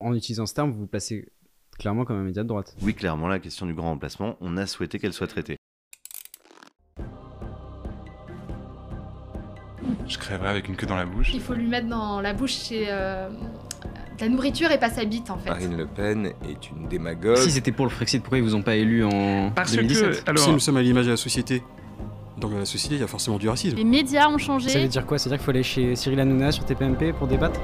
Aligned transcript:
En 0.00 0.14
utilisant 0.14 0.46
ce 0.46 0.54
terme, 0.54 0.72
vous 0.72 0.80
vous 0.80 0.86
placez 0.86 1.26
clairement 1.78 2.04
comme 2.04 2.16
un 2.18 2.22
média 2.24 2.42
de 2.42 2.48
droite. 2.48 2.76
Oui, 2.82 2.94
clairement, 2.94 3.28
la 3.28 3.38
question 3.38 3.66
du 3.66 3.74
grand 3.74 3.90
remplacement, 3.90 4.36
on 4.40 4.56
a 4.56 4.66
souhaité 4.66 4.98
qu'elle 4.98 5.12
soit 5.12 5.26
traitée. 5.26 5.56
Je 10.08 10.18
crèverais 10.18 10.48
avec 10.50 10.68
une 10.68 10.76
queue 10.76 10.86
dans 10.86 10.96
la 10.96 11.06
bouche. 11.06 11.30
Il 11.34 11.40
faut 11.40 11.54
lui 11.54 11.66
mettre 11.66 11.88
dans 11.88 12.20
la 12.20 12.32
bouche 12.32 12.54
c'est, 12.54 12.86
euh, 12.88 13.28
de 13.30 14.20
la 14.20 14.28
nourriture 14.28 14.70
et 14.70 14.78
pas 14.78 14.90
sa 14.90 15.04
bite 15.04 15.30
en 15.30 15.38
fait. 15.38 15.48
Marine 15.50 15.76
Le 15.76 15.86
Pen 15.86 16.32
est 16.48 16.70
une 16.70 16.88
démagogue. 16.88 17.36
Si 17.36 17.50
c'était 17.50 17.72
pour 17.72 17.86
le 17.86 17.90
Frexit, 17.90 18.22
pourquoi 18.22 18.38
ils 18.38 18.44
vous 18.44 18.54
ont 18.54 18.62
pas 18.62 18.76
élu 18.76 19.04
en 19.04 19.50
Parce 19.54 19.72
2017 19.72 20.24
que, 20.24 20.30
alors, 20.30 20.44
Si 20.44 20.50
nous 20.50 20.60
sommes 20.60 20.76
à 20.76 20.82
l'image 20.82 21.06
de 21.06 21.10
la 21.12 21.16
société, 21.16 21.62
donc 22.38 22.52
dans 22.52 22.58
la 22.58 22.64
société, 22.66 22.96
il 22.96 23.00
y 23.00 23.04
a 23.04 23.06
forcément 23.08 23.38
du 23.38 23.48
racisme. 23.48 23.76
Les 23.76 23.84
médias 23.84 24.28
ont 24.28 24.38
Ça 24.38 24.52
veut 24.52 24.60
changé. 24.60 24.88
dire 24.88 25.06
quoi? 25.06 25.18
Ça 25.18 25.24
veut 25.28 25.30
dire 25.30 25.38
qu'il 25.38 25.44
faut 25.44 25.50
aller 25.50 25.62
chez 25.62 25.96
Cyril 25.96 26.20
Hanouna 26.20 26.52
sur 26.52 26.64
TPMP 26.64 27.12
pour 27.12 27.26
débattre? 27.26 27.60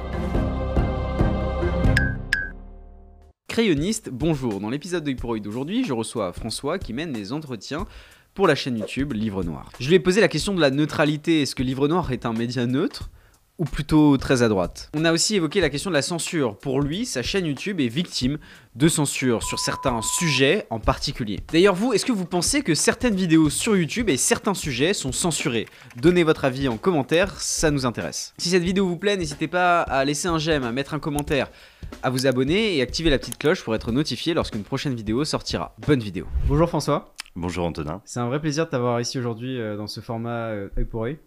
Crayoniste, 3.53 4.09
bonjour. 4.11 4.59
Dans 4.59 4.71
l'épisode 4.71 5.03
de 5.03 5.13
pour 5.13 5.39
d'aujourd'hui, 5.39 5.85
je 5.85 5.93
reçois 5.93 6.33
François 6.33 6.79
qui 6.79 6.91
mène 6.91 7.13
les 7.13 7.31
entretiens 7.31 7.85
pour 8.33 8.47
la 8.47 8.55
chaîne 8.55 8.79
YouTube 8.79 9.13
Livre 9.13 9.43
Noir. 9.43 9.69
Je 9.79 9.89
lui 9.89 9.93
ai 9.93 9.99
posé 9.99 10.21
la 10.21 10.27
question 10.27 10.55
de 10.55 10.59
la 10.59 10.71
neutralité. 10.71 11.43
Est-ce 11.43 11.53
que 11.53 11.61
Livre 11.61 11.87
Noir 11.87 12.11
est 12.11 12.25
un 12.25 12.33
média 12.33 12.65
neutre? 12.65 13.11
Ou 13.59 13.65
plutôt 13.65 14.17
très 14.17 14.41
à 14.41 14.49
droite 14.49 14.89
On 14.95 15.05
a 15.05 15.11
aussi 15.11 15.35
évoqué 15.35 15.61
la 15.61 15.69
question 15.69 15.89
de 15.89 15.95
la 15.95 16.01
censure. 16.01 16.57
Pour 16.57 16.81
lui, 16.81 17.05
sa 17.05 17.21
chaîne 17.21 17.45
YouTube 17.45 17.79
est 17.79 17.87
victime 17.87 18.37
de 18.75 18.87
censure 18.87 19.43
sur 19.43 19.59
certains 19.59 20.01
sujets 20.01 20.65
en 20.69 20.79
particulier. 20.79 21.39
D'ailleurs, 21.51 21.75
vous, 21.75 21.93
est-ce 21.93 22.05
que 22.05 22.11
vous 22.11 22.25
pensez 22.25 22.63
que 22.63 22.73
certaines 22.73 23.15
vidéos 23.15 23.49
sur 23.49 23.77
YouTube 23.77 24.09
et 24.09 24.17
certains 24.17 24.55
sujets 24.55 24.93
sont 24.93 25.11
censurés? 25.11 25.67
Donnez 25.95 26.23
votre 26.23 26.45
avis 26.45 26.67
en 26.67 26.77
commentaire, 26.77 27.39
ça 27.39 27.69
nous 27.69 27.85
intéresse. 27.85 28.33
Si 28.37 28.49
cette 28.49 28.63
vidéo 28.63 28.87
vous 28.87 28.97
plaît, 28.97 29.17
n'hésitez 29.17 29.47
pas 29.47 29.81
à 29.81 30.03
laisser 30.05 30.27
un 30.27 30.39
j'aime, 30.39 30.63
à 30.63 30.71
mettre 30.71 30.93
un 30.93 30.99
commentaire, 30.99 31.49
à 32.01 32.09
vous 32.09 32.25
abonner 32.25 32.77
et 32.77 32.81
activer 32.81 33.09
la 33.09 33.19
petite 33.19 33.37
cloche 33.37 33.63
pour 33.63 33.75
être 33.75 33.91
notifié 33.91 34.33
lorsqu'une 34.33 34.63
prochaine 34.63 34.95
vidéo 34.95 35.23
sortira. 35.25 35.75
Bonne 35.85 35.99
vidéo. 35.99 36.25
Bonjour 36.47 36.67
François, 36.67 37.13
Bonjour 37.35 37.65
Antonin, 37.65 37.99
c'est 38.05 38.19
un 38.19 38.27
vrai 38.27 38.39
plaisir 38.39 38.65
de 38.65 38.69
t'avoir 38.69 39.01
ici 39.01 39.17
aujourd'hui 39.17 39.59
euh, 39.59 39.75
dans 39.75 39.87
ce 39.87 40.01
format 40.01 40.49
euh, 40.49 40.69
œil 40.77 40.85
pour 40.85 41.05
œil. 41.05 41.17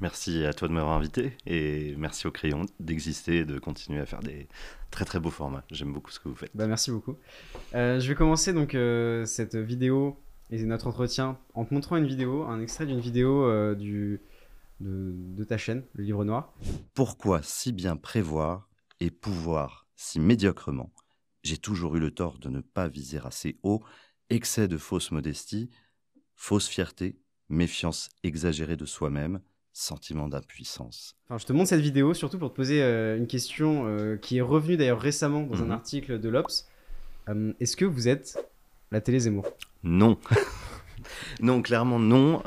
Merci 0.00 0.44
à 0.44 0.52
toi 0.52 0.68
de 0.68 0.72
m'avoir 0.72 0.94
invité 0.94 1.36
et 1.46 1.94
merci 1.96 2.26
au 2.26 2.30
crayon 2.30 2.66
d'exister 2.80 3.38
et 3.38 3.44
de 3.44 3.58
continuer 3.58 4.00
à 4.00 4.06
faire 4.06 4.20
des 4.20 4.48
très 4.90 5.04
très 5.04 5.20
beaux 5.20 5.30
formats. 5.30 5.64
J'aime 5.70 5.92
beaucoup 5.92 6.10
ce 6.10 6.20
que 6.20 6.28
vous 6.28 6.34
faites. 6.34 6.50
Bah 6.54 6.66
merci 6.66 6.90
beaucoup. 6.90 7.16
Euh, 7.74 8.00
je 8.00 8.08
vais 8.08 8.14
commencer 8.14 8.52
donc 8.52 8.74
euh, 8.74 9.24
cette 9.26 9.56
vidéo 9.56 10.18
et 10.50 10.62
notre 10.64 10.86
entretien 10.86 11.38
en 11.54 11.64
te 11.64 11.74
montrant 11.74 11.96
une 11.96 12.06
vidéo, 12.06 12.44
un 12.44 12.60
extrait 12.60 12.86
d'une 12.86 13.00
vidéo 13.00 13.44
euh, 13.44 13.74
du, 13.74 14.20
de, 14.80 15.12
de 15.14 15.44
ta 15.44 15.58
chaîne, 15.58 15.84
le 15.94 16.04
livre 16.04 16.24
noir. 16.24 16.54
Pourquoi 16.94 17.42
si 17.42 17.72
bien 17.72 17.96
prévoir 17.96 18.68
et 19.00 19.10
pouvoir 19.10 19.88
si 19.96 20.20
médiocrement? 20.20 20.92
J'ai 21.42 21.58
toujours 21.58 21.96
eu 21.96 22.00
le 22.00 22.10
tort 22.10 22.38
de 22.38 22.48
ne 22.48 22.60
pas 22.60 22.88
viser 22.88 23.20
assez 23.24 23.58
haut, 23.62 23.82
excès 24.30 24.68
de 24.68 24.76
fausse 24.76 25.10
modestie, 25.10 25.70
fausse 26.34 26.68
fierté, 26.68 27.18
méfiance 27.48 28.10
exagérée 28.22 28.76
de 28.76 28.84
soi-même, 28.84 29.40
sentiment 29.78 30.28
d'impuissance. 30.28 31.14
Je 31.36 31.44
te 31.44 31.52
montre 31.52 31.68
cette 31.68 31.80
vidéo 31.80 32.12
surtout 32.14 32.38
pour 32.38 32.50
te 32.50 32.56
poser 32.56 32.82
euh, 32.82 33.16
une 33.16 33.26
question 33.26 33.84
euh, 33.86 34.16
qui 34.16 34.38
est 34.38 34.42
revenue 34.42 34.76
d'ailleurs 34.76 35.00
récemment 35.00 35.42
dans 35.42 35.58
un 35.62 35.66
Mhm. 35.66 35.70
article 35.70 36.20
de 36.20 36.28
l'Obs. 36.28 36.66
Euh, 37.28 37.52
Est-ce 37.60 37.76
que 37.76 37.84
vous 37.84 38.08
êtes 38.08 38.38
la 38.90 39.00
télé 39.00 39.20
Zemmour? 39.20 39.46
Non. 39.84 40.18
non, 41.40 41.62
clairement 41.62 41.98
non. 41.98 42.42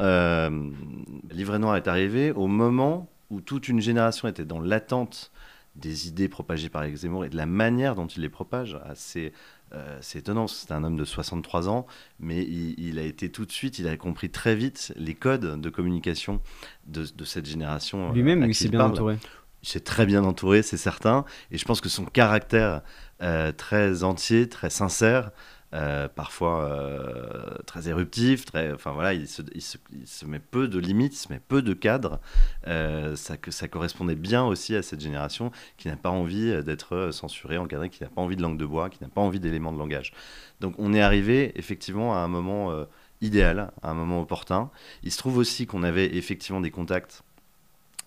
Livret 1.31 1.59
Noir 1.59 1.77
est 1.77 1.87
arrivé 1.87 2.31
au 2.31 2.47
moment 2.47 3.09
où 3.29 3.39
toute 3.39 3.69
une 3.69 3.79
génération 3.79 4.27
était 4.27 4.43
dans 4.45 4.59
l'attente 4.59 5.31
des 5.75 6.07
idées 6.07 6.27
propagées 6.27 6.69
par 6.69 6.83
Éric 6.83 6.97
Zemmour 6.97 7.25
et 7.25 7.29
de 7.29 7.37
la 7.37 7.45
manière 7.45 7.95
dont 7.95 8.07
il 8.07 8.21
les 8.21 8.29
propage. 8.29 8.77
Assez, 8.85 9.31
euh, 9.73 9.97
c'est 10.01 10.19
étonnant, 10.19 10.47
c'est 10.47 10.71
un 10.71 10.83
homme 10.83 10.97
de 10.97 11.05
63 11.05 11.69
ans, 11.69 11.87
mais 12.19 12.43
il, 12.43 12.75
il 12.77 12.99
a 12.99 13.03
été 13.03 13.29
tout 13.31 13.45
de 13.45 13.51
suite, 13.51 13.79
il 13.79 13.87
a 13.87 13.95
compris 13.95 14.29
très 14.29 14.55
vite 14.55 14.93
les 14.97 15.13
codes 15.13 15.59
de 15.61 15.69
communication 15.69 16.41
de, 16.87 17.05
de 17.15 17.23
cette 17.23 17.45
génération. 17.45 18.09
euh, 18.09 18.13
Lui-même 18.13 18.43
il 18.43 18.53
s'est 18.55 18.67
bien 18.69 18.79
parle. 18.79 18.91
entouré 18.91 19.17
Il 19.63 19.69
s'est 19.69 19.79
très 19.79 20.05
bien 20.05 20.23
entouré, 20.23 20.61
c'est 20.61 20.77
certain. 20.77 21.23
Et 21.51 21.57
je 21.57 21.65
pense 21.65 21.79
que 21.79 21.89
son 21.89 22.05
caractère 22.05 22.81
euh, 23.21 23.51
très 23.51 24.03
entier, 24.03 24.49
très 24.49 24.69
sincère, 24.69 25.31
euh, 25.73 26.09
parfois 26.09 26.65
euh, 26.65 27.57
très 27.65 27.87
éruptif, 27.87 28.43
très, 28.43 28.73
enfin 28.73 28.91
voilà, 28.91 29.13
il 29.13 29.27
se, 29.27 30.25
met 30.25 30.39
peu 30.39 30.67
de 30.67 30.77
limites, 30.77 31.13
il 31.13 31.17
se 31.17 31.31
met 31.31 31.39
peu 31.39 31.61
de 31.61 31.73
cadres. 31.73 32.19
Euh, 32.67 33.15
ça, 33.15 33.35
ça 33.49 33.67
correspondait 33.69 34.15
bien 34.15 34.43
aussi 34.43 34.75
à 34.75 34.81
cette 34.81 34.99
génération 34.99 35.51
qui 35.77 35.87
n'a 35.87 35.95
pas 35.95 36.09
envie 36.09 36.61
d'être 36.63 37.11
censurée, 37.11 37.57
encadrée, 37.57 37.89
qui 37.89 38.03
n'a 38.03 38.09
pas 38.09 38.21
envie 38.21 38.35
de 38.35 38.41
langue 38.41 38.57
de 38.57 38.65
bois, 38.65 38.89
qui 38.89 39.01
n'a 39.01 39.09
pas 39.09 39.21
envie 39.21 39.39
d'éléments 39.39 39.71
de 39.71 39.77
langage. 39.77 40.11
Donc 40.59 40.75
on 40.77 40.93
est 40.93 41.01
arrivé 41.01 41.57
effectivement 41.57 42.15
à 42.15 42.17
un 42.17 42.27
moment 42.27 42.85
idéal, 43.21 43.71
à 43.81 43.91
un 43.91 43.93
moment 43.93 44.21
opportun. 44.21 44.69
Il 45.03 45.11
se 45.11 45.17
trouve 45.17 45.37
aussi 45.37 45.67
qu'on 45.67 45.83
avait 45.83 46.17
effectivement 46.17 46.59
des 46.59 46.71
contacts 46.71 47.23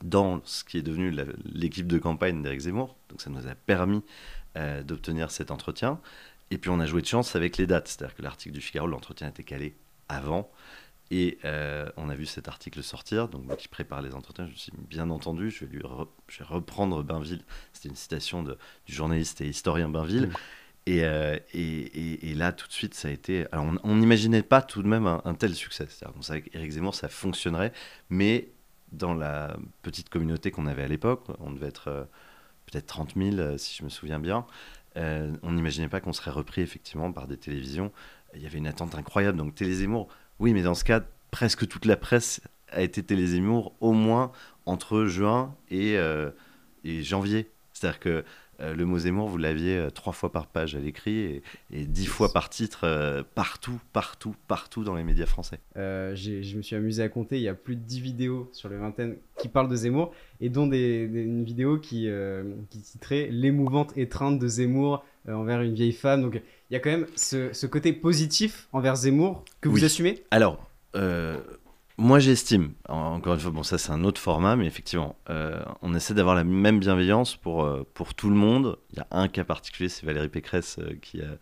dans 0.03 0.43
ce 0.45 0.65
qui 0.65 0.77
est 0.77 0.83
devenu 0.83 1.17
l'équipe 1.47 1.87
de 1.87 1.99
campagne 1.99 2.43
d'Éric 2.43 2.61
Zemmour. 2.61 2.97
Donc 3.09 3.23
ça 3.23 3.31
nous 3.31 3.47
a 3.47 3.55
permis 3.55 4.03
d'obtenir 4.85 5.31
cet 5.31 5.51
entretien. 5.51 5.99
Et 6.51 6.59
puis 6.59 6.71
on 6.71 6.79
a 6.81 6.87
joué 6.87 7.03
de 7.03 7.07
chance 7.07 7.37
avec 7.37 7.57
les 7.57 7.67
dates. 7.67 7.89
C'est-à-dire 7.89 8.15
que 8.15 8.23
l'article 8.23 8.55
du 8.55 8.61
Figaro, 8.61 8.87
l'entretien 8.87 9.29
était 9.29 9.45
calé 9.45 9.77
avant. 10.09 10.51
Et 11.11 11.39
euh, 11.45 11.89
on 11.97 12.09
a 12.09 12.15
vu 12.15 12.27
cet 12.27 12.49
article 12.49 12.83
sortir. 12.83 13.29
Donc 13.29 13.45
moi 13.45 13.57
qui 13.57 13.69
prépare 13.69 14.03
les 14.03 14.15
entretiens, 14.15 14.47
je 14.47 14.51
me 14.53 14.57
suis 14.57 14.73
dit, 14.73 14.79
bien 14.89 15.11
entendu, 15.11 15.51
je 15.51 15.65
vais, 15.65 15.71
lui 15.73 15.81
re- 15.83 16.09
je 16.29 16.39
vais 16.39 16.45
reprendre 16.47 17.03
Bainville. 17.03 17.45
C'était 17.73 17.89
une 17.89 17.97
citation 17.97 18.43
de- 18.43 18.57
du 18.87 18.95
journaliste 18.95 19.41
et 19.41 19.47
historien 19.49 19.89
Bainville. 19.89 20.29
Mm. 20.29 20.33
Et, 20.87 21.05
euh, 21.05 21.39
et, 21.55 21.61
et- 21.63 22.31
et 22.31 22.35
là, 22.35 22.53
tout 22.53 22.67
de 22.69 22.73
suite, 22.73 22.95
ça 22.95 23.09
a 23.09 23.11
été. 23.11 23.47
Alors, 23.53 23.65
on- 23.67 23.79
on 23.91 23.97
n'imaginait 23.97 24.43
pas 24.43 24.61
tout 24.63 24.83
de 24.83 24.89
même 24.89 25.07
un, 25.07 25.23
un 25.25 25.35
tel 25.35 25.55
succès. 25.55 25.87
C'est-à-dire 25.89 26.15
qu'on 26.15 26.23
savait 26.23 26.43
qu'Éric 26.43 26.71
Zemmour, 26.73 26.95
ça 26.95 27.09
fonctionnerait, 27.09 27.73
mais 28.11 28.49
dans 28.93 29.15
la 29.15 29.57
petite 29.83 30.09
communauté 30.09 30.51
qu'on 30.51 30.67
avait 30.67 30.85
à 30.85 30.89
l'époque, 30.89 31.25
on 31.41 31.51
devait 31.53 31.69
être 31.69 31.89
euh, 31.89 32.05
peut-être 32.67 32.87
30 32.87 33.15
000, 33.17 33.37
euh, 33.39 33.59
si 33.59 33.77
je 33.77 33.83
me 33.85 33.89
souviens 33.89 34.19
bien, 34.19 34.47
euh, 34.97 35.33
on 35.43 35.53
n'imaginait 35.53 35.89
pas 35.89 36.01
qu'on 36.01 36.13
serait 36.13 36.31
repris 36.31 36.63
effectivement 36.63 37.13
par 37.13 37.27
des 37.27 37.37
télévisions. 37.37 37.93
Il 38.35 38.43
y 38.43 38.47
avait 38.47 38.59
une 38.59 38.67
attente 38.67 38.95
incroyable. 38.95 39.39
Donc, 39.39 39.55
Télé 39.55 39.75
Zemmour, 39.75 40.09
oui, 40.39 40.53
mais 40.53 40.63
dans 40.63 40.75
ce 40.75 40.85
cas, 40.85 41.03
presque 41.31 41.67
toute 41.67 41.85
la 41.85 41.97
presse 41.97 42.41
a 42.69 42.83
été 42.83 43.03
Télé 43.03 43.27
Zemmour 43.27 43.75
au 43.81 43.93
moins 43.93 44.33
entre 44.67 45.05
juin 45.07 45.55
et, 45.71 45.97
euh, 45.97 46.31
et 46.85 47.03
janvier. 47.03 47.51
C'est-à-dire 47.73 48.01
que 48.01 48.25
le 48.61 48.85
mot 48.85 48.99
Zemmour, 48.99 49.29
vous 49.29 49.37
l'aviez 49.39 49.77
euh, 49.77 49.91
trois 49.91 50.13
fois 50.13 50.31
par 50.33 50.47
page 50.47 50.75
à 50.75 50.79
l'écrit 50.81 51.17
et, 51.19 51.43
et 51.73 51.85
dix 51.87 52.07
fois 52.07 52.33
par 52.33 52.49
titre 52.51 52.81
euh, 52.85 53.23
partout, 53.35 53.81
partout, 53.93 54.35
partout 54.49 54.85
dans 54.85 54.95
les 54.95 55.05
médias 55.05 55.27
français. 55.27 55.59
Euh, 55.77 56.15
j'ai- 56.15 56.43
je 56.43 56.57
me 56.57 56.63
suis 56.63 56.77
amusé 56.77 57.03
à 57.03 57.09
compter, 57.09 57.37
il 57.37 57.43
y 57.43 57.49
a 57.49 57.55
plus 57.55 57.77
de 57.77 57.81
10 57.83 58.01
vidéos 58.01 58.49
sur 58.53 58.69
les 58.69 58.77
vingtaines 58.77 59.17
qui 59.39 59.49
parlent 59.49 59.69
de 59.69 59.77
Zemmour, 59.77 60.13
et 60.41 60.49
dont 60.49 60.67
des, 60.67 61.07
des- 61.09 61.23
une 61.23 61.45
vidéo 61.45 61.79
qui, 61.79 62.09
euh, 62.09 62.45
qui 62.71 62.81
titrait 62.81 63.29
L'émouvante 63.31 63.97
étreinte 63.97 64.39
de 64.39 64.47
Zemmour 64.49 65.05
euh, 65.29 65.33
envers 65.35 65.61
une 65.63 65.75
vieille 65.75 65.93
femme. 65.93 66.23
Donc 66.23 66.35
il 66.71 66.75
y 66.75 66.77
a 66.77 66.81
quand 66.81 66.91
même 66.91 67.07
ce, 67.17 67.53
ce 67.53 67.67
côté 67.67 67.93
positif 67.93 68.69
envers 68.73 68.97
Zemmour 68.97 69.45
que 69.61 69.69
vous 69.69 69.77
Oui. 69.77 69.85
assumez? 69.85 70.23
Alors, 70.31 70.71
euh, 70.97 71.39
moi 71.97 72.19
j'estime, 72.19 72.73
en- 72.89 73.15
encore 73.15 73.35
une 73.35 73.41
fois, 73.41 73.51
bon 73.53 73.63
ça 73.63 73.79
c'est 73.79 73.93
un 73.93 74.03
autre 74.05 74.21
format, 74.21 74.57
mais 74.57 74.67
effectivement, 74.67 75.17
euh, 75.31 75.63
on 75.83 75.95
essaie 75.95 76.15
d'avoir 76.15 76.35
la 76.35 76.45
même 76.45 76.81
bienveillance 76.81 77.37
pour, 77.37 77.65
euh, 77.65 77.87
pour 77.95 78.15
tout 78.15 78.31
le 78.31 78.37
monde. 78.37 78.79
Il 78.93 78.99
y 78.99 79.01
a 79.01 79.07
un 79.13 79.29
cas 79.29 79.45
particulier, 79.45 79.89
c'est 79.89 80.05
Valérie 80.05 80.29
Pécresse 80.29 80.79
euh, 80.81 80.95
qui, 81.01 81.21
a, 81.21 81.37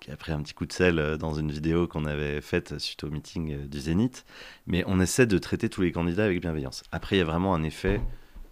qui 0.00 0.10
a 0.10 0.16
pris 0.16 0.32
un 0.32 0.40
petit 0.42 0.54
coup 0.54 0.64
de 0.66 0.72
sel 0.72 1.18
dans 1.18 1.34
une 1.34 1.50
vidéo 1.50 1.86
qu'on 1.86 2.06
avait 2.06 2.40
faite 2.40 2.78
suite 2.78 3.04
au 3.04 3.10
meeting 3.10 3.68
du 3.68 3.80
Zénith. 3.80 4.24
Mais 4.66 4.82
on 4.86 4.98
essaie 4.98 5.26
de 5.26 5.38
traiter 5.38 5.68
tous 5.68 5.82
les 5.82 5.92
candidats 5.92 6.24
avec 6.24 6.40
bienveillance. 6.40 6.82
Après, 6.90 7.16
il 7.16 7.18
y 7.18 7.22
a 7.22 7.26
vraiment 7.26 7.54
un 7.54 7.62
effet 7.62 8.00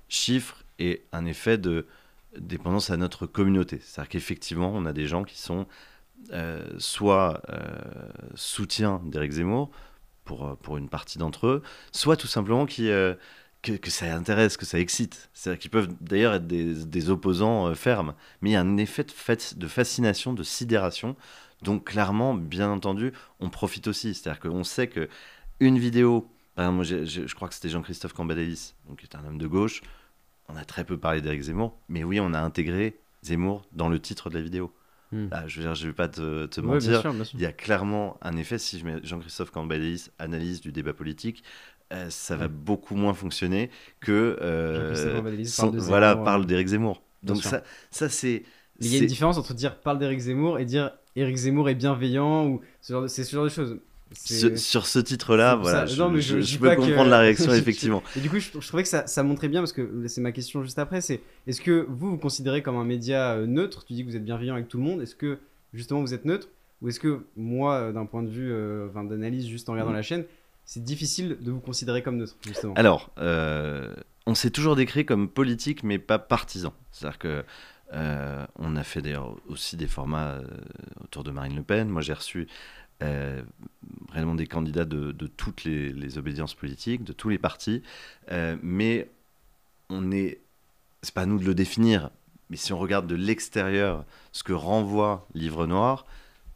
chiffre 0.09 0.63
et 0.79 1.05
un 1.13 1.25
effet 1.25 1.59
de 1.59 1.87
dépendance 2.39 2.91
à 2.91 2.97
notre 2.97 3.27
communauté. 3.27 3.81
C'est-à-dire 3.83 4.11
qu'effectivement, 4.11 4.71
on 4.75 4.85
a 4.87 4.93
des 4.93 5.07
gens 5.07 5.25
qui 5.25 5.39
sont 5.39 5.67
soit 6.79 7.43
soutiens 8.37 9.01
d'Éric 9.05 9.33
Zemmour, 9.33 9.71
pour, 10.31 10.47
euh, 10.47 10.55
pour 10.55 10.77
une 10.77 10.89
partie 10.89 11.19
d'entre 11.19 11.49
eux, 11.49 11.63
soit 11.91 12.17
tout 12.17 12.29
simplement 12.29 12.65
qui, 12.65 12.89
euh, 12.89 13.15
que, 13.63 13.91
ça 13.91 14.15
intéresse, 14.15 14.57
que 14.57 14.65
ça 14.65 14.79
excite. 14.79 15.29
C'est-à-dire 15.35 15.59
qu'ils 15.59 15.73
peuvent 15.73 15.89
d'ailleurs 16.01 16.35
être 16.35 16.47
des, 16.47 17.11
opposants 17.11 17.67
euh, 17.67 17.75
fermes, 17.75 18.15
mais 18.41 18.51
il 18.51 18.53
y 18.53 18.57
a 18.57 18.61
un 18.61 18.77
effet 18.77 19.03
de, 19.03 19.59
de 19.59 19.67
fascination, 19.67 20.33
de 20.33 20.45
sidération. 20.45 21.17
Donc 21.63 21.85
clairement, 21.85 22.35
bien 22.35 22.71
entendu, 22.71 23.13
on 23.41 23.51
profite 23.51 23.89
aussi. 23.89 24.15
C'est-à-dire 24.15 24.39
qu'on 24.39 24.63
sait 24.63 24.87
que 24.87 25.09
une 25.59 25.79
vidéo, 25.79 26.31
par 26.55 26.67
exemple, 26.67 26.85
je 27.07 27.35
crois 27.35 27.49
que 27.49 27.55
c'était 27.55 27.69
Jean-Christophe 27.69 28.13
Cambadélis, 28.13 28.75
qui 28.97 29.07
est 29.07 29.17
un 29.17 29.25
homme 29.27 29.39
de 29.39 29.49
gauche. 29.49 29.83
On 30.49 30.55
a 30.55 30.65
très 30.65 30.85
peu 30.85 30.97
parlé 30.97 31.21
d'Éric 31.21 31.43
Zemmour, 31.43 31.77
mais 31.89 32.05
oui, 32.05 32.21
on 32.21 32.33
a 32.35 32.41
intégré 32.41 33.01
Zemmour 33.23 33.67
dans 33.73 33.89
le 33.89 33.99
titre 33.99 34.31
de 34.31 34.37
la 34.37 34.43
vidéo. 34.43 34.73
Hmm. 35.13 35.27
Je 35.47 35.57
veux 35.61 35.63
dire, 35.67 35.75
je 35.75 35.87
vais 35.89 35.93
pas 35.93 36.09
te, 36.09 36.47
te 36.47 36.61
Ouais, 36.61 36.67
mentir. 36.67 36.91
bien 36.91 37.01
sûr, 37.01 37.13
bien 37.15 37.25
sûr. 37.25 37.39
Il 37.39 37.41
y 37.41 37.47
a 37.47 37.53
clairement 37.53 38.19
un 38.23 38.37
effet, 38.37 38.59
si 38.59 38.79
je 38.79 38.85
mets 38.85 39.01
Jean-Christophe 39.03 39.51
Cambadélis, 39.51 40.09
analyse 40.19 40.61
du 40.61 40.73
débat 40.73 40.93
politique, 40.93 41.43
euh, 41.93 42.11
ça 42.11 42.37
va 42.37 42.49
beaucoup 42.49 42.95
moins 42.97 43.15
fonctionner 43.15 43.71
que. 44.01 44.39
euh, 44.41 45.43
parle 45.57 45.79
voilà, 45.79 46.11
Zemmour, 46.13 46.25
parle 46.25 46.43
euh, 46.43 46.47
d'Éric 46.47 46.69
Zemmour. 46.69 47.03
Donc 47.23 47.43
ça, 47.43 47.63
ça 47.91 48.09
c'est. 48.09 48.45
Il 48.81 48.91
y 48.91 48.95
a 48.97 48.99
une 48.99 49.07
différence 49.07 49.37
entre 49.37 49.55
dire 49.55 49.79
parle 49.81 49.99
d'Éric 49.99 50.19
Zemmour 50.21 50.59
et 50.59 50.65
dire 50.65 50.93
Éric 51.17 51.37
Zemmour 51.37 51.69
est 51.69 51.75
bienveillant 51.75 52.47
ou 52.49 52.63
c'est 52.81 53.25
ce 53.25 53.31
genre 53.33 53.45
de 53.45 53.49
choses. 53.51 53.79
Sur, 54.13 54.59
sur 54.59 54.87
ce 54.87 54.99
titre-là, 54.99 55.55
voilà, 55.55 55.87
je, 55.87 55.97
Non, 56.01 56.09
mais 56.11 56.21
je- 56.21 56.37
je 56.37 56.41
je 56.41 56.47
dis 56.53 56.59
peux 56.59 56.71
que- 56.71 56.77
comprendre 56.77 57.11
la 57.11 57.19
réaction, 57.21 57.53
effectivement. 57.55 58.03
Et 58.17 58.21
du 58.21 58.29
coup, 58.29 58.39
je, 58.41 58.51
trouvais 58.67 58.83
que 58.83 58.89
ça, 58.89 59.07
ça 59.07 59.23
montrait 59.23 59.49
bien 59.49 59.61
parce 59.61 59.73
que 59.73 60.07
c'est 60.09 60.21
ma 60.21 60.33
question 60.33 60.63
juste 60.65 60.79
après. 60.81 61.01
C'est 61.01 61.21
est-ce 61.47 61.61
que 61.61 61.87
vous 61.89 62.11
vous 62.11 62.19
considérez 62.19 62.63
comme 62.63 62.77
un 62.77 62.85
média 62.85 63.33
euh, 63.35 63.47
neutre? 63.47 63.85
Tu 63.87 63.93
dis 63.93 64.05
que 64.05 64.11
vous 64.11 64.17
êtes 64.17 64.25
bienveillant 64.25 64.55
avec 64.55 64.69
tout 64.69 64.79
le 64.79 64.83
monde. 64.85 65.01
Est-ce 65.01 65.15
que 65.15 65.39
justement 65.73 66.01
vous 66.01 66.13
êtes 66.13 66.25
neutre? 66.25 66.49
Ou 66.83 66.89
est-ce 66.89 66.99
que 66.99 67.25
moi, 67.37 67.75
euh, 67.75 67.93
d'un 67.93 68.07
point 68.07 68.23
de 68.25 68.29
vue 68.31 68.51
euh, 68.51 68.89
d'analyse, 69.09 69.47
juste 69.47 69.69
en 69.69 69.73
regardant 69.73 69.91
Mhm. 69.93 69.97
la 69.99 70.03
chaîne, 70.03 70.25
c'est 70.65 70.83
difficile 70.83 71.37
de 71.41 71.51
vous 71.53 71.61
considérer 71.61 72.03
comme 72.03 72.17
neutre 72.17 72.37
justement? 72.47 72.75
Alors, 72.75 73.11
euh, 73.19 73.95
on 74.27 74.35
s'est 74.35 74.51
toujours 74.51 74.75
décrit 74.77 75.05
comme 75.07 75.29
politique, 75.29 75.85
mais 75.85 75.99
pas 76.01 76.19
partisan. 76.19 76.73
C'est-à-dire 76.91 77.19
que 77.19 77.45
euh, 77.93 78.47
on 78.57 78.77
a 78.77 78.83
fait 78.85 79.03
d'ailleurs 79.03 79.37
aussi 79.49 79.77
des 79.77 79.89
formats 79.89 80.39
autour 81.05 81.23
de 81.25 81.31
Marine 81.33 81.57
Le 81.57 81.63
Pen. 81.63 81.89
Moi, 81.89 82.03
j'ai 82.03 82.13
reçu 82.13 82.47
euh, 83.03 83.43
réellement 84.13 84.35
des 84.35 84.47
candidats 84.47 84.85
de, 84.85 85.13
toutes 85.27 85.65
les, 85.65 86.19
obédiences 86.19 86.55
politiques, 86.55 87.05
de 87.05 87.13
tous 87.13 87.29
les 87.29 87.39
partis, 87.39 87.83
Euh, 88.31 88.57
mais 88.63 89.11
on 89.89 90.11
est, 90.13 90.41
c'est 91.03 91.15
pas 91.15 91.23
à 91.23 91.27
nous 91.27 91.39
de 91.39 91.45
le 91.45 91.55
définir. 91.55 92.11
Mais 92.51 92.57
si 92.57 92.73
on 92.73 92.79
regarde 92.79 93.07
de 93.07 93.15
l'extérieur 93.15 94.05
ce 94.33 94.43
que 94.43 94.53
renvoie 94.53 95.29
Livre 95.35 95.67
Noir, 95.67 96.07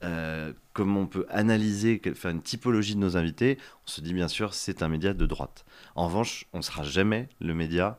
euh, 0.03 0.53
comment 0.73 1.01
on 1.01 1.07
peut 1.07 1.27
analyser, 1.31 2.01
faire 2.15 2.31
une 2.31 2.43
typologie 2.43 2.95
de 2.95 3.01
nos 3.01 3.17
invités, 3.17 3.59
on 3.87 3.91
se 3.91 4.01
dit 4.01 4.13
bien 4.13 4.29
sûr 4.29 4.55
c'est 4.55 4.83
un 4.83 4.89
média 4.89 5.15
de 5.15 5.27
droite. 5.27 5.65
En 5.95 6.07
revanche, 6.07 6.47
on 6.53 6.59
ne 6.59 6.63
sera 6.63 6.83
jamais 6.83 7.29
le 7.41 7.55
média 7.55 7.99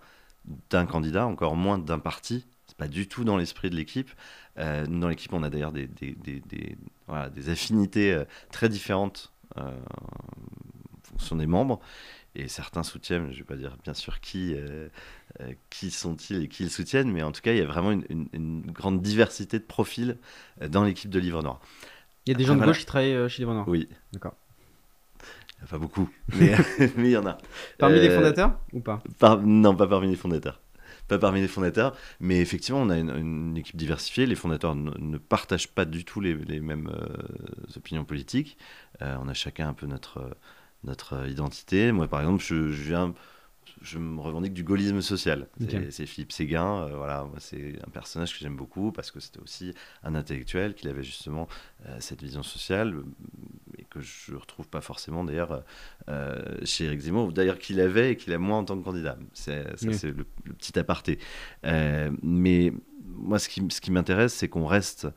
d'un 0.69 0.85
candidat, 0.85 1.25
encore 1.25 1.55
moins 1.55 1.77
d'un 1.77 1.99
parti. 1.99 2.45
C'est 2.77 2.85
pas 2.85 2.87
du 2.89 3.07
tout 3.07 3.23
dans 3.23 3.37
l'esprit 3.37 3.69
de 3.69 3.75
l'équipe. 3.75 4.09
Euh, 4.57 4.85
nous, 4.87 4.99
dans 4.99 5.07
l'équipe, 5.07 5.31
on 5.33 5.43
a 5.43 5.49
d'ailleurs 5.49 5.71
des, 5.71 5.87
des, 5.87 6.11
des- 6.11 6.41
des- 6.41 6.77
voilà, 7.07 7.29
des 7.29 7.49
affinités 7.49 8.13
euh, 8.13 8.25
très 8.51 8.67
différentes 8.69 9.31
euh, 9.57 9.61
en 9.61 11.07
fonction 11.09 11.37
des 11.37 11.47
membres. 11.47 11.79
Et 12.37 12.49
certains 12.49 12.83
soutiennent, 12.83 13.27
je 13.27 13.35
ne 13.35 13.37
vais 13.37 13.43
pas 13.45 13.55
dire 13.55 13.77
bien 13.83 13.93
sûr 13.93 14.19
qui, 14.19 14.53
euh, 14.55 14.89
qui 15.69 15.89
sont-ils 15.89 16.43
et 16.43 16.47
qui 16.49 16.63
ils 16.63 16.69
soutiennent, 16.69 17.09
mais 17.09 17.23
en 17.23 17.31
tout 17.31 17.39
cas, 17.41 17.53
il 17.53 17.59
y 17.59 17.61
a 17.61 17.65
vraiment 17.65 17.91
une, 17.93 18.03
une- 18.09 18.27
une 18.33 18.61
grande 18.71 19.01
diversité 19.01 19.57
de 19.57 19.63
profils 19.63 20.17
dans 20.69 20.83
l'équipe 20.83 21.09
de 21.09 21.19
Livre 21.19 21.41
Noir. 21.43 21.61
Il 22.25 22.31
y 22.33 22.35
a 22.35 22.37
des 22.37 22.43
gens 22.43 22.53
de 22.53 22.57
voilà. 22.57 22.71
gauche 22.71 22.79
qui 22.79 22.85
travaillent 22.85 23.29
chez 23.29 23.43
Livre 23.43 23.53
Noir. 23.53 23.65
Oui. 23.69 23.87
D'accord. 24.11 24.35
Il 25.21 25.61
n'y 25.61 25.63
a 25.63 25.67
pas 25.69 25.77
beaucoup, 25.77 26.09
mais 26.37 26.53
mais 26.97 27.05
il 27.05 27.11
y 27.11 27.17
en 27.17 27.25
a. 27.25 27.37
Parmi 27.77 28.01
les 28.01 28.09
fondateurs 28.09 28.59
ou 28.73 28.81
pas? 28.81 29.01
Par- 29.17 29.41
Non, 29.41 29.73
pas 29.73 29.87
parmi 29.87 30.09
les 30.09 30.17
fondateurs. 30.17 30.59
Pas 31.07 31.19
parmi 31.19 31.39
les 31.39 31.47
fondateurs, 31.47 31.95
mais 32.19 32.39
effectivement, 32.39 32.81
on 32.81 32.89
a 32.89 32.97
une, 32.97 33.55
équipe 33.57 33.75
diversifiée. 33.75 34.25
Les 34.25 34.35
fondateurs 34.35 34.75
ne, 34.75 35.17
partagent 35.17 35.67
pas 35.67 35.85
du 35.85 36.03
tout 36.03 36.19
les, 36.19 36.35
mêmes 36.59 36.89
euh, 36.91 37.77
opinions 37.77 38.05
politiques. 38.05 38.57
Euh, 39.01 39.15
on 39.21 39.27
a 39.27 39.33
chacun 39.33 39.69
un 39.69 39.73
peu 39.73 39.85
notre, 39.85 40.35
euh, 41.13 41.29
identité. 41.29 41.91
Moi, 41.91 42.07
par 42.07 42.21
exemple, 42.21 42.43
je 42.43 42.55
viens, 42.55 43.13
je 43.81 43.99
me 43.99 44.19
revendique 44.21 44.53
du 44.53 44.63
gaullisme 44.63 45.01
social. 45.01 45.47
C'est- 45.89 46.05
Philippe 46.05 46.31
Séguin. 46.31 46.87
euh, 46.87 46.95
voilà, 46.95 47.27
c'est 47.39 47.75
un 47.85 47.89
personnage 47.89 48.33
que 48.33 48.39
j'aime 48.39 48.55
beaucoup 48.55 48.91
parce 48.91 49.11
que 49.11 49.19
c'était 49.19 49.39
aussi 49.39 49.73
un 50.03 50.15
intellectuel 50.15 50.73
qu'il 50.75 50.89
avait 50.89 51.03
justement 51.03 51.47
euh, 51.87 51.97
cette 51.99 52.21
vision 52.23 52.41
sociale 52.43 52.95
euh, 52.95 53.03
et 53.77 53.83
que 53.83 53.99
je 54.01 54.31
ne 54.31 54.37
retrouve 54.37 54.67
pas 54.67 54.81
forcément 54.81 55.23
d'ailleurs 55.23 55.63
euh, 56.09 56.57
chez 56.63 56.85
Eric 56.85 56.99
Zemmour, 57.01 57.31
d'ailleurs 57.33 57.59
qu'il 57.59 57.79
avait 57.81 58.11
et 58.11 58.17
qu'il 58.17 58.31
a 58.33 58.37
moins 58.37 58.59
en 58.59 58.65
tant 58.65 58.77
que 58.77 58.83
candidat. 58.83 59.17
C'est 59.33 59.65
Oui. 59.83 59.97
le, 60.03 60.25
le 60.45 60.53
petit 60.53 60.77
aparté. 60.79 61.19
Mais 61.63 62.71
moi, 63.03 63.39
ce 63.39 63.49
qui, 63.49 63.61
ce 63.69 63.81
qui 63.81 63.91
m'intéresse, 63.91 64.33
c'est 64.33 64.47
qu'on 64.49 64.65
reste 64.67 65.07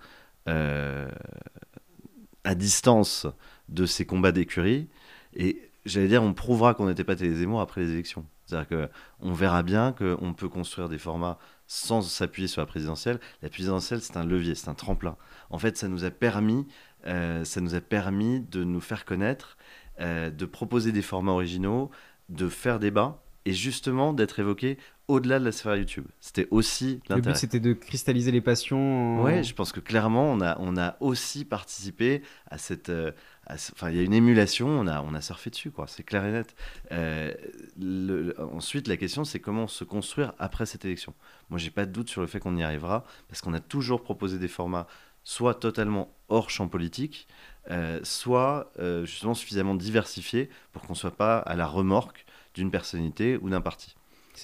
à 2.44 2.54
distance 2.54 3.26
de 3.68 3.86
ces 3.86 4.06
combats 4.06 4.32
d'écurie. 4.32 4.88
Et 5.34 5.67
j'allais 5.84 6.08
dire, 6.08 6.22
on 6.22 6.32
prouvera 6.34 6.74
qu'on 6.74 6.86
n'était 6.86 7.04
pas 7.04 7.16
Télé 7.16 7.34
Zemmour 7.34 7.60
après 7.60 7.80
les 7.82 7.92
élections. 7.92 8.24
C'est-à-dire 8.46 8.88
qu'on 9.22 9.32
verra 9.32 9.62
bien 9.62 9.92
qu'on 9.92 10.32
peut 10.32 10.48
construire 10.48 10.88
des 10.88 10.98
formats 10.98 11.38
sans 11.66 12.00
s'appuyer 12.00 12.48
sur 12.48 12.62
la 12.62 12.66
présidentielle. 12.66 13.20
La 13.42 13.48
présidentielle, 13.50 14.00
c'est 14.00 14.16
un 14.16 14.24
levier, 14.24 14.54
c'est 14.54 14.68
un 14.70 14.74
tremplin. 14.74 15.16
En 15.50 15.58
fait, 15.58 15.76
ça 15.76 15.86
nous 15.88 16.04
a 16.04 16.10
permis, 16.10 16.66
euh, 17.06 17.44
ça 17.44 17.60
nous 17.60 17.74
a 17.74 17.80
permis 17.80 18.40
de 18.40 18.64
nous 18.64 18.80
faire 18.80 19.04
connaître, 19.04 19.58
euh, 20.00 20.30
de 20.30 20.46
proposer 20.46 20.92
des 20.92 21.02
formats 21.02 21.32
originaux, 21.32 21.90
de 22.30 22.48
faire 22.48 22.78
débat 22.78 23.22
et 23.44 23.52
justement 23.52 24.12
d'être 24.14 24.38
évoqué 24.38 24.78
au-delà 25.08 25.38
de 25.38 25.44
la 25.44 25.52
sphère 25.52 25.76
YouTube. 25.76 26.04
C'était 26.20 26.48
aussi 26.50 26.86
Le 26.86 26.92
but 26.94 27.08
l'intérêt. 27.16 27.34
c'était 27.36 27.60
de 27.60 27.72
cristalliser 27.72 28.30
les 28.30 28.42
passions. 28.42 29.20
en- 29.20 29.24
Ouais, 29.24 29.42
je 29.42 29.54
pense 29.54 29.72
que 29.72 29.80
clairement, 29.80 30.30
on 30.32 30.40
a, 30.42 30.56
on 30.60 30.76
a 30.76 30.96
aussi 31.00 31.44
participé 31.46 32.22
à 32.50 32.58
cette. 32.58 32.88
euh, 32.90 33.12
Enfin, 33.50 33.90
il 33.90 33.96
y 33.96 34.00
a 34.00 34.02
une 34.02 34.12
émulation, 34.12 34.68
on 34.68 34.86
a, 34.86 35.00
on 35.02 35.14
a 35.14 35.20
surfé 35.20 35.50
dessus, 35.50 35.70
quoi. 35.70 35.86
C'est 35.86 36.02
clair 36.02 36.24
et 36.24 36.32
net. 36.32 36.54
Euh, 36.92 37.32
le- 37.78 38.34
ensuite, 38.52 38.88
la 38.88 38.96
question, 38.96 39.24
c'est 39.24 39.40
comment 39.40 39.66
se 39.66 39.84
construire 39.84 40.34
après 40.38 40.66
cette 40.66 40.84
élection. 40.84 41.14
Moi, 41.48 41.58
j'ai 41.58 41.70
pas 41.70 41.86
de 41.86 41.92
doute 41.92 42.10
sur 42.10 42.20
le 42.20 42.26
fait 42.26 42.40
qu'on 42.40 42.56
y 42.56 42.62
arrivera, 42.62 43.04
parce 43.28 43.40
qu'on 43.40 43.54
a 43.54 43.60
toujours 43.60 44.02
proposé 44.02 44.38
des 44.38 44.48
formats 44.48 44.86
soit 45.24 45.54
totalement 45.54 46.10
hors 46.28 46.50
champ 46.50 46.68
politique, 46.68 47.26
euh, 47.70 48.00
soit 48.02 48.72
euh, 48.78 49.04
justement 49.04 49.34
suffisamment 49.34 49.74
diversifiés 49.74 50.48
pour 50.72 50.82
qu'on 50.82 50.94
soit 50.94 51.16
pas 51.16 51.38
à 51.38 51.54
la 51.54 51.66
remorque 51.66 52.24
d'une 52.54 52.70
personnalité 52.70 53.36
ou 53.36 53.50
d'un 53.50 53.60
parti. 53.60 53.94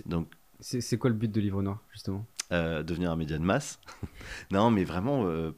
Donc, 0.06 0.28
C'est 0.60 0.98
quoi 0.98 1.10
le 1.10 1.16
but 1.16 1.30
de 1.30 1.40
Livre 1.40 1.62
Noir 1.62 1.80
justement? 1.92 2.24
Devenir 2.50 3.10
un 3.10 3.16
média 3.16 3.38
de 3.38 3.42
masse. 3.42 3.80
non, 4.50 4.70
mais 4.70 4.84
vraiment 4.84 5.26
euh, 5.26 5.52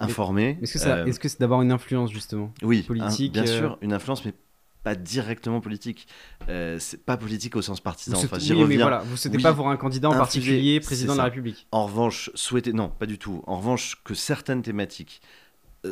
Est-ce 0.00 0.72
que 0.72 0.78
ça- 0.78 0.96
euh, 0.96 1.06
est-ce 1.06 1.20
que 1.20 1.28
c'est 1.28 1.40
d'avoir 1.40 1.62
une 1.62 1.72
influence 1.72 2.10
justement 2.10 2.52
oui, 2.62 2.82
politique, 2.82 3.36
un- 3.36 3.42
bien 3.42 3.50
euh, 3.52 3.58
sûr, 3.58 3.78
une 3.80 3.92
influence, 3.92 4.24
mais 4.24 4.34
pas 4.82 4.94
directement 4.94 5.60
politique. 5.62 6.06
Euh, 6.50 6.78
c'est 6.78 7.04
pas 7.06 7.16
politique 7.16 7.56
au 7.56 7.62
sens 7.62 7.80
partisan. 7.80 8.18
Vous 8.18 8.24
Enfin, 8.26 8.36
oui, 8.38 8.64
mais 8.68 8.76
voilà, 8.76 8.98
vous 8.98 9.16
souhaitez 9.16 9.38
Oui. 9.38 9.42
pas 9.42 9.52
voir 9.52 9.68
un 9.68 9.76
candidat 9.78 10.10
en 10.10 10.12
particulier 10.12 10.78
président 10.80 11.12
de 11.14 11.18
la. 11.18 11.24
République. 11.24 11.66
En 11.72 11.86
revanche, 11.86 12.30
souhaiter, 12.34 12.72
non, 12.74 12.88
pas 12.90 13.06
du 13.06 13.18
tout. 13.18 13.42
En 13.46 13.56
revanche, 13.56 14.02
que 14.04 14.12
certaines 14.14 14.60
thématiques 14.62 15.22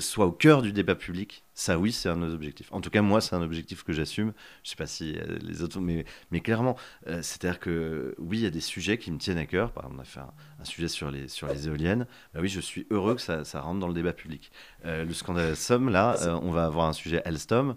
soient 0.00 0.27
au 0.27 0.33
cœur 0.33 0.62
du 0.62 0.73
débat 0.73 0.94
public, 0.94 1.44
ça 1.55 1.79
oui, 1.79 1.93
c'est 1.93 2.09
un 2.09 2.17
de 2.17 2.27
nos 2.27 2.35
objectifs. 2.35 2.69
En 2.73 2.81
tout 2.81 2.91
cas, 2.91 3.03
moi, 3.03 3.21
c'est 3.21 3.35
un 3.35 3.43
objectif 3.43 3.83
que 3.83 3.93
j'assume. 3.93 4.33
Je 4.65 4.71
sais 4.71 4.77
pas 4.77 4.87
si 4.87 5.17
euh, 5.19 5.39
les 5.43 5.62
autres, 5.62 5.81
mais, 5.81 6.05
mais 6.31 6.41
clairement, 6.41 6.77
euh, 7.09 7.21
c'est-à-dire 7.23 7.61
que 7.61 8.15
oui, 8.19 8.39
il 8.39 8.43
y 8.43 8.47
a 8.47 8.50
des 8.50 8.61
sujets 8.61 8.99
qui 8.99 9.11
me 9.11 9.19
tiennent 9.19 9.39
à 9.39 9.47
cœur. 9.47 9.73
Par 9.73 9.85
exemple, 9.85 9.99
on 9.99 10.03
a 10.03 10.05
fait 10.05 10.21
un, 10.21 10.33
un 10.61 10.65
sujet 10.65 10.89
sur 10.89 11.11
les, 11.11 11.29
sur 11.29 11.47
les 11.49 11.69
éoliennes. 11.69 12.06
Bah 12.33 12.41
oui, 12.43 12.49
je 12.49 12.61
suis 12.61 12.87
heureux 12.91 13.15
que 13.15 13.21
ça, 13.21 13.44
ça 13.44 13.61
rentre 13.61 13.81
dans 13.81 13.89
le 13.89 13.94
débat 13.94 14.12
public. 14.12 14.51
Euh, 14.84 15.05
le 15.05 15.13
scandale 15.13 15.56
Somme, 15.56 15.89
là, 15.89 16.17
on 16.43 16.51
va 16.51 16.65
avoir 16.65 16.89
un 16.89 16.93
sujet 16.93 17.22
Alstom. 17.25 17.77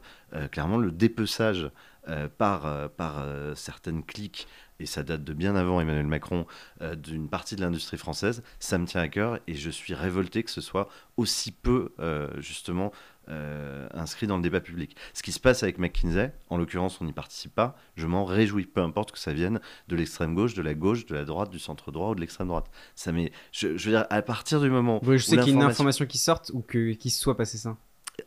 Clairement, 0.52 0.78
le 0.78 0.92
dépeçage 0.92 1.70
par, 2.38 2.90
par 2.92 3.26
certaines 3.56 4.04
cliques, 4.04 4.48
et 4.80 4.86
ça 4.86 5.04
date 5.04 5.24
de 5.24 5.34
bien 5.34 5.56
avant 5.56 5.80
Emmanuel 5.80 6.08
Macron, 6.08 6.46
euh, 6.82 6.96
d'une 6.96 7.30
partie 7.30 7.56
de 7.56 7.62
l'industrie 7.62 7.98
française, 7.98 8.44
ça 8.60 8.78
me 8.78 8.86
tient 8.86 9.02
à 9.02 9.08
cœur 9.08 9.40
et 9.48 9.56
je 9.56 9.70
suis 9.70 9.94
révolté 9.94 10.44
que 10.44 10.52
ce 10.52 10.62
soit 10.62 10.90
aussi 11.18 11.52
peu, 11.52 11.94
euh, 12.00 12.30
justement, 12.42 12.92
euh, 13.30 13.88
inscrit 13.94 14.28
dans 14.28 14.38
le 14.38 14.44
débat 14.44 14.60
public. 14.60 14.96
Ce 15.14 15.24
qui 15.24 15.32
se 15.32 15.40
passe 15.40 15.64
avec 15.64 15.80
McKinsey, 15.80 16.32
en 16.50 16.58
l'occurrence, 16.58 17.00
on 17.02 17.06
n'y 17.06 17.14
participe 17.14 17.56
pas, 17.56 17.76
je 17.96 18.06
m'en 18.06 18.24
réjouis, 18.26 18.66
peu 18.66 18.82
importe 18.82 19.12
que 19.14 19.18
ça 19.20 19.34
vienne 19.34 19.60
de 19.88 19.96
l'extrême 19.96 20.36
gauche, 20.36 20.54
de 20.54 20.62
la 20.62 20.74
gauche, 20.76 21.06
de 21.06 21.16
la 21.16 21.26
droite, 21.26 21.50
du 21.50 21.58
centre 21.60 21.92
droit 21.92 22.10
ou 22.12 22.16
de 22.16 22.22
l'extrême 22.22 22.48
droite. 22.50 22.70
Ça 22.96 23.12
m'est- 23.12 23.32
je, 23.52 23.78
je 23.78 23.86
veux 23.90 23.96
dire, 23.98 24.06
à 24.10 24.22
partir 24.22 24.62
du 24.62 24.70
moment 24.70 25.00
Oui, 25.04 25.18
je 25.18 25.24
sais 25.24 25.38
qu'il 25.38 25.48
y 25.48 25.52
a 25.52 25.54
une 25.54 25.64
information 25.64 26.06
qui 26.06 26.18
sorte 26.20 26.52
ou 26.54 26.62
qu'il 26.62 27.00
se 27.12 27.20
soit 27.20 27.36
passé 27.38 27.58
ça. 27.58 27.76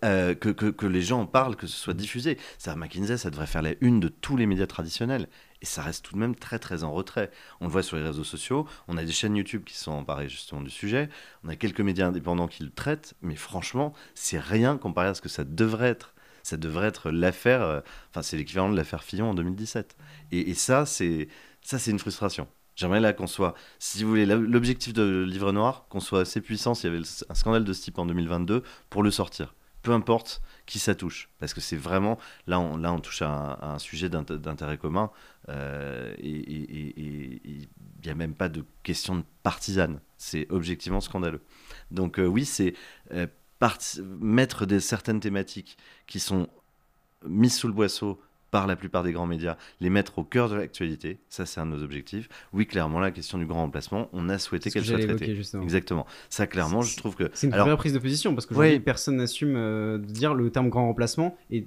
euh, 0.05 0.35
que, 0.35 0.49
que, 0.51 0.67
que 0.67 0.87
les 0.87 1.01
gens 1.01 1.21
en 1.21 1.27
parlent, 1.27 1.57
que 1.57 1.67
ce 1.67 1.77
soit 1.77 1.95
diffusé. 1.95 2.37
Ça, 2.59 2.75
McKinsey, 2.77 3.17
ça 3.17 3.31
devrait 3.31 3.47
faire 3.47 3.63
la 3.63 3.73
une 3.81 4.01
de 4.01 4.09
tous 4.09 4.37
les 4.37 4.47
médias 4.47 4.67
traditionnels. 4.67 5.29
Et 5.61 5.67
ça 5.67 5.83
reste 5.83 6.05
tout 6.05 6.15
de 6.15 6.21
même 6.21 6.35
très 6.37 6.59
très 6.59 6.85
en 6.85 6.93
retrait. 6.93 7.31
On 7.61 7.67
le 7.67 7.71
voit 7.73 7.83
sur 7.83 7.97
les 7.97 8.03
réseaux 8.03 8.25
sociaux, 8.25 8.67
on 8.87 8.97
a 8.97 9.05
des 9.05 9.13
chaînes 9.13 9.37
YouTube 9.37 9.65
qui 9.65 9.77
sont 9.77 9.93
emparées 9.93 10.29
justement 10.29 10.61
du 10.61 10.71
sujet, 10.71 11.09
on 11.45 11.49
a 11.49 11.57
quelques 11.57 11.81
médias 11.81 12.07
indépendants 12.07 12.49
qui 12.49 12.63
le 12.63 12.71
traitent, 12.71 13.15
mais 13.23 13.37
franchement, 13.37 13.93
c'est 14.15 14.39
rien 14.39 14.77
comparé 14.77 15.09
à 15.09 15.15
ce 15.15 15.21
que 15.21 15.29
ça 15.29 15.45
devrait 15.45 15.89
être. 15.89 16.15
Ça 16.45 16.57
devrait 16.57 16.87
être 16.87 17.11
l'affaire, 17.11 17.63
euh, 17.63 17.81
enfin 18.11 18.23
c'est 18.23 18.37
l'équivalent 18.37 18.71
de 18.71 18.77
l'affaire 18.77 19.03
Fillon 19.03 19.31
en 19.31 19.35
2017. 19.35 19.97
Et, 20.33 20.55
ça, 20.55 20.87
c'est 20.87 21.29
ça 21.61 21.79
c'est 21.79 21.91
une 21.91 21.99
frustration. 21.99 22.49
J'aimerais 22.77 23.01
là 23.01 23.13
qu'on 23.13 23.27
soit, 23.27 23.55
si 23.81 24.05
vous 24.05 24.11
voulez, 24.11 24.25
l'objectif 24.25 24.93
de 24.93 25.27
Livre 25.29 25.51
Noir, 25.53 25.87
qu'on 25.89 26.01
soit 26.01 26.21
assez 26.21 26.41
puissant 26.41 26.75
s'il 26.75 26.91
y 26.93 26.95
avait 26.95 27.05
un 27.29 27.35
scandale 27.35 27.65
de 27.65 27.73
ce 27.73 27.83
type 27.83 27.99
en 27.99 28.07
2022 28.07 28.63
pour 28.89 29.03
le 29.03 29.11
sortir. 29.11 29.53
Peu 29.83 29.93
importe 29.93 30.43
qui 30.67 30.79
ça 30.79 30.95
touche, 30.95 31.31
parce 31.39 31.55
que 31.55 31.61
c'est 31.61 31.77
vraiment 31.77 32.19
là 32.47 32.61
on, 32.61 32.77
là 32.77 32.93
on 32.93 33.01
touche 33.01 33.23
à 33.23 33.59
un, 33.63 33.79
sujet 33.79 34.09
d'int- 34.09 34.23
d'intérêt 34.23 34.77
commun 34.77 35.11
euh, 35.49 36.15
et 36.19 36.35
il 36.99 37.69
n'y 38.05 38.11
a 38.11 38.15
même 38.15 38.35
pas 38.35 38.49
de 38.49 38.65
question 38.83 39.17
de 39.17 39.25
partisane. 39.43 40.01
C'est 40.19 40.47
objectivement 40.51 41.01
scandaleux. 41.01 41.41
Donc 41.91 42.19
euh, 42.19 42.27
oui, 42.27 42.45
c'est 42.45 42.75
euh, 43.13 43.27
mettre 44.21 44.67
des 44.67 44.81
certaines 44.81 45.21
thématiques 45.21 45.79
qui 46.07 46.21
sont 46.21 46.49
mises 47.25 47.57
sous 47.57 47.67
le 47.67 47.73
boisseau 47.73 48.21
par 48.51 48.67
la 48.67 48.77
plupart 48.77 49.03
des 49.03 49.13
grands 49.13 49.27
médias, 49.27 49.57
les 49.81 49.91
mettre 49.91 50.19
au 50.19 50.25
cœur 50.25 50.49
de 50.49 50.55
l'actualité. 50.57 51.19
Ça, 51.29 51.45
c'est 51.47 51.61
un 51.61 51.67
de 51.67 51.73
nos 51.73 51.83
objectifs. 51.83 52.29
Oui, 52.53 52.67
clairement, 52.67 52.99
la 53.01 53.11
question 53.11 53.37
du 53.39 53.45
grand 53.47 53.61
remplacement, 53.63 54.09
on 54.13 54.29
a 54.29 54.39
souhaité 54.39 54.71
que 54.71 54.75
qu'elle 54.75 54.85
soit 54.87 54.99
traitée. 54.99 55.35
justement. 55.35 55.63
Exactement. 55.63 56.07
Ça, 56.31 56.47
clairement, 56.47 56.81
je 56.83 56.97
trouve 56.97 57.15
que. 57.15 57.31
C'est 57.35 57.47
une 57.49 57.53
Alors, 57.55 57.67
vraie 57.67 57.77
prise 57.77 57.93
de 57.93 57.99
position 57.99 58.35
parce 58.35 58.49
Ouais. 58.51 58.81
personne 58.81 59.17
n'assume 59.17 59.55
euh, 59.57 59.99
de 59.99 60.05
dire 60.07 60.33
le 60.35 60.51
terme 60.51 60.69
grand 60.71 60.87
remplacement 60.87 61.37
et 61.51 61.67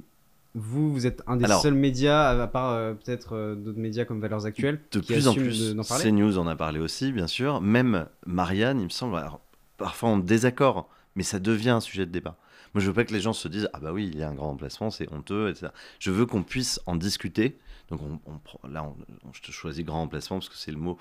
vous, 0.55 0.91
vous 0.91 1.07
êtes 1.07 1.21
un 1.27 1.37
des 1.37 1.45
Alors- 1.45 1.61
seuls 1.61 1.75
médias, 1.75 2.29
à 2.41 2.47
part 2.47 2.71
euh, 2.71 2.93
peut-être 2.93 3.35
euh, 3.35 3.55
d'autres 3.55 3.79
médias 3.79 4.03
comme 4.05 4.19
Valeurs 4.19 4.45
Actuelles, 4.45 4.81
de 4.91 4.99
qui 4.99 5.13
plus 5.13 5.27
en 5.27 5.33
plus, 5.33 5.69
de- 5.69 5.73
d'en 5.73 5.83
parler. 5.83 6.03
CNews 6.03 6.37
en 6.37 6.47
a 6.47 6.55
parlé 6.55 6.79
aussi, 6.79 7.11
bien 7.13 7.27
sûr. 7.27 7.61
Même 7.61 8.05
Marianne, 8.25 8.79
il 8.79 8.85
me 8.85 8.89
semble, 8.89 9.15
alors, 9.17 9.39
parfois 9.77 10.09
en 10.09 10.17
désaccord, 10.17 10.89
mais 11.15 11.23
ça 11.23 11.39
devient 11.39 11.69
un 11.69 11.79
sujet 11.79 12.05
de 12.05 12.11
débat. 12.11 12.37
Moi, 12.73 12.81
je 12.81 12.87
veux 12.87 12.93
pas 12.93 13.03
que 13.05 13.13
les 13.13 13.19
gens 13.21 13.33
se 13.33 13.47
disent 13.47 13.69
ah 13.73 13.79
bah 13.79 13.91
oui, 13.93 14.09
il 14.11 14.17
y 14.17 14.23
a 14.23 14.29
un 14.29 14.33
grand 14.33 14.47
remplacement, 14.49 14.89
c'est 14.91 15.11
honteux, 15.11 15.49
etc. 15.49 15.71
Je 15.99 16.11
veux 16.11 16.25
qu'on 16.25 16.43
puisse 16.43 16.79
en 16.85 16.95
discuter. 16.95 17.57
Donc 17.89 18.01
on, 18.03 18.67
là, 18.67 18.83
on, 18.83 18.95
on- 19.27 19.33
je 19.33 19.41
te 19.41 19.51
choisis 19.51 19.83
grand 19.85 19.99
remplacement 20.01 20.37
parce 20.37 20.49
que 20.49 20.55
c'est 20.57 20.71
le 20.71 20.77
mot, 20.77 20.97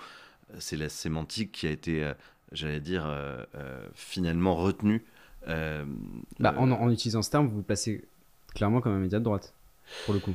euh, 0.52 0.56
c'est 0.58 0.76
la 0.76 0.88
sémantique 0.88 1.52
qui 1.52 1.66
a 1.66 1.70
été, 1.70 2.02
euh, 2.04 2.14
j'allais 2.52 2.80
dire, 2.80 3.04
euh, 3.06 3.44
euh, 3.54 3.86
finalement 3.94 4.56
retenue. 4.56 5.04
Bah, 5.46 6.54
en, 6.58 6.70
en 6.70 6.90
utilisant 6.90 7.22
ce 7.22 7.30
terme, 7.30 7.46
vous 7.48 7.56
vous 7.56 7.62
placez 7.62 8.04
clairement 8.54 8.80
comme 8.80 8.92
un 8.94 8.98
média 8.98 9.18
de 9.18 9.24
droite, 9.24 9.54
pour 10.04 10.14
le 10.14 10.20
coup. 10.20 10.34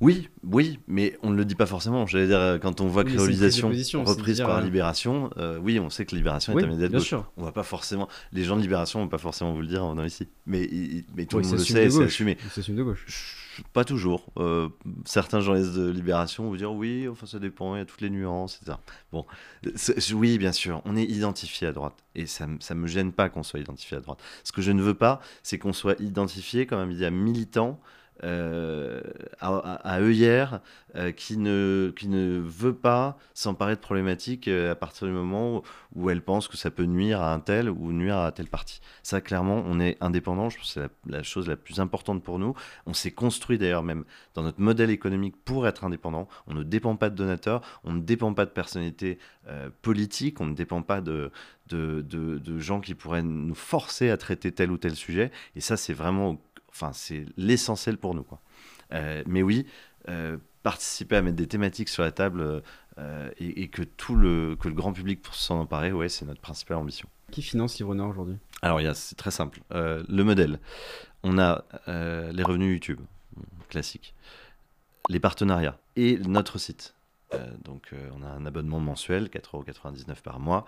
Oui, 0.00 0.28
oui, 0.44 0.78
mais 0.86 1.18
on 1.24 1.30
ne 1.30 1.36
le 1.36 1.44
dit 1.44 1.56
pas 1.56 1.66
forcément. 1.66 2.06
J'allais 2.06 2.28
dire, 2.28 2.38
euh, 2.38 2.58
quand 2.58 2.80
on 2.80 2.86
voit 2.86 3.02
Oui, 3.02 3.10
c'est 3.10 3.16
créolisation 3.16 3.72
c'est 3.74 3.96
reprise 3.96 4.36
dire, 4.36 4.46
par 4.46 4.58
euh, 4.58 4.60
Libération, 4.62 5.28
euh, 5.38 5.58
oui, 5.60 5.80
on 5.80 5.90
sait 5.90 6.06
que 6.06 6.14
Libération 6.14 6.54
Oui, 6.54 6.62
est 6.62 6.66
un 6.66 6.68
média 6.68 6.84
de 6.84 6.90
bien 6.90 6.98
gauche. 7.00 7.08
sûr. 7.08 7.32
On 7.36 7.44
va 7.44 7.50
pas 7.50 7.64
forcément, 7.64 8.08
les 8.32 8.44
gens 8.44 8.56
de 8.56 8.60
Libération 8.62 9.00
vont 9.00 9.08
pas 9.08 9.18
forcément 9.18 9.52
vous 9.52 9.60
le 9.60 9.66
dire 9.66 9.84
en 9.84 9.90
venant 9.90 10.04
ici, 10.04 10.28
mais, 10.46 10.70
mais 11.16 11.26
tout 11.26 11.38
Oui, 11.38 11.42
le 11.42 11.48
monde 11.48 11.58
le 11.58 11.64
sait, 11.64 11.90
c'est 11.90 12.04
assumé. 12.04 12.38
S'assume 12.54 12.76
de 12.76 12.84
gauche. 12.84 13.34
Pas 13.72 13.84
toujours. 13.84 14.30
Euh, 14.36 14.68
certains 15.04 15.40
journalistes 15.40 15.74
de 15.74 15.90
Libération 15.90 16.44
vont 16.44 16.50
vous 16.50 16.56
dire 16.58 16.70
oui, 16.72 17.08
enfin 17.08 17.26
ça 17.26 17.40
dépend, 17.40 17.74
il 17.74 17.78
y 17.78 17.82
a 17.82 17.84
toutes 17.84 18.00
les 18.02 18.10
nuances, 18.10 18.60
etc. 18.62 18.78
Bon, 19.10 19.26
c'est- 19.74 20.12
oui, 20.12 20.38
bien 20.38 20.52
sûr, 20.52 20.80
on 20.84 20.94
est 20.96 21.02
identifié 21.02 21.66
à 21.66 21.72
droite 21.72 21.96
et 22.14 22.26
ça, 22.26 22.46
ça 22.60 22.76
me 22.76 22.86
gêne 22.86 23.10
pas 23.10 23.28
qu'on 23.30 23.42
soit 23.42 23.58
identifié 23.58 23.96
à 23.96 24.00
droite. 24.00 24.20
Ce 24.44 24.52
que 24.52 24.62
je 24.62 24.70
ne 24.70 24.80
veux 24.80 24.94
pas, 24.94 25.20
c'est 25.42 25.58
qu'on 25.58 25.72
soit 25.72 26.00
identifié 26.00 26.66
comme 26.66 26.78
un 26.78 26.86
média 26.86 27.10
militant. 27.10 27.80
Euh, 28.24 29.00
à, 29.40 29.56
à, 29.56 30.00
œillère, 30.00 30.60
euh, 30.96 31.12
qui, 31.12 31.36
ne, 31.36 31.92
qui 31.96 32.08
ne 32.08 32.40
veut 32.40 32.74
pas 32.74 33.18
s'emparer 33.34 33.74
de 33.74 33.80
problématiques 33.80 34.48
euh, 34.48 34.72
à 34.72 34.74
partir 34.74 35.06
du 35.06 35.12
moment 35.12 35.56
où, 35.56 35.62
où 35.94 36.10
elle 36.10 36.22
pense 36.22 36.48
que 36.48 36.56
ça 36.56 36.70
peut 36.70 36.84
nuire 36.84 37.20
à 37.20 37.32
un 37.32 37.40
tel 37.40 37.68
ou 37.68 37.92
nuire 37.92 38.18
à 38.18 38.32
tel 38.32 38.46
parti. 38.46 38.80
Ça, 39.02 39.20
clairement, 39.20 39.62
on 39.66 39.80
est 39.80 39.96
indépendant, 40.00 40.48
je 40.48 40.56
pense 40.56 40.74
que 40.74 40.80
c'est 40.80 41.10
la, 41.10 41.22
chose 41.22 41.46
la 41.46 41.56
plus 41.56 41.78
importante 41.78 42.22
pour 42.22 42.38
nous. 42.38 42.54
On 42.86 42.94
s'est 42.94 43.10
construit 43.10 43.58
d'ailleurs 43.58 43.82
même 43.82 44.04
dans 44.34 44.42
notre 44.42 44.60
modèle 44.60 44.90
économique 44.90 45.36
pour 45.44 45.66
être 45.66 45.84
indépendant. 45.84 46.26
On 46.46 46.54
ne 46.54 46.62
dépend 46.62 46.96
pas 46.96 47.10
de 47.10 47.14
donateurs, 47.14 47.60
on 47.84 47.92
ne 47.92 48.00
dépend 48.00 48.32
pas 48.34 48.46
de 48.46 48.50
personnalités 48.50 49.18
euh, 49.48 49.70
politiques, 49.82 50.40
on 50.40 50.46
ne 50.46 50.54
dépend 50.54 50.82
pas 50.82 51.00
de, 51.00 51.30
de, 51.68 52.02
de, 52.02 52.38
de 52.38 52.58
gens 52.58 52.80
qui 52.80 52.94
pourraient 52.94 53.22
nous 53.22 53.54
forcer 53.54 54.10
à 54.10 54.16
traiter 54.16 54.52
tel 54.52 54.70
ou 54.70 54.78
tel 54.78 54.96
sujet. 54.96 55.30
Et 55.54 55.60
ça, 55.60 55.76
c'est 55.76 55.92
vraiment, 55.92 56.40
enfin, 56.70 56.92
c'est 56.92 57.24
l'essentiel 57.36 57.98
pour 57.98 58.14
nous. 58.14 58.22
Quoi. 58.22 58.40
Euh, 58.92 59.22
mais 59.26 59.42
oui, 59.42 59.66
euh, 60.08 60.36
participer 60.62 61.16
à 61.16 61.22
mettre 61.22 61.36
des 61.36 61.46
thématiques 61.46 61.88
sur 61.88 62.02
la 62.02 62.12
table 62.12 62.62
euh, 62.98 63.30
et, 63.38 63.62
et 63.62 63.68
que 63.68 63.82
tout 63.82 64.16
le, 64.16 64.56
que 64.56 64.68
le 64.68 64.74
grand 64.74 64.92
public 64.92 65.22
pour 65.22 65.34
s'en 65.34 65.58
emparer, 65.60 65.92
ouais, 65.92 66.08
c'est 66.08 66.24
notre 66.24 66.40
principale 66.40 66.78
ambition. 66.78 67.08
Qui 67.30 67.42
finance 67.42 67.78
Livre 67.78 67.94
aujourd'hui? 67.94 68.36
Alors, 68.62 68.80
c'est 68.94 69.16
très 69.16 69.30
simple. 69.30 69.60
Le 69.70 70.22
modèle, 70.22 70.58
on 71.22 71.38
a 71.38 71.64
les 71.86 72.42
revenus 72.42 72.72
YouTube, 72.72 73.00
classique, 73.68 74.14
les 75.10 75.20
partenariats 75.20 75.78
et 75.96 76.16
notre 76.18 76.56
site. 76.56 76.94
Donc, 77.62 77.92
on 78.18 78.22
a 78.22 78.28
un 78.28 78.46
abonnement 78.46 78.80
mensuel, 78.80 79.26
4,99€ 79.26 80.22
par 80.22 80.40
mois. 80.40 80.64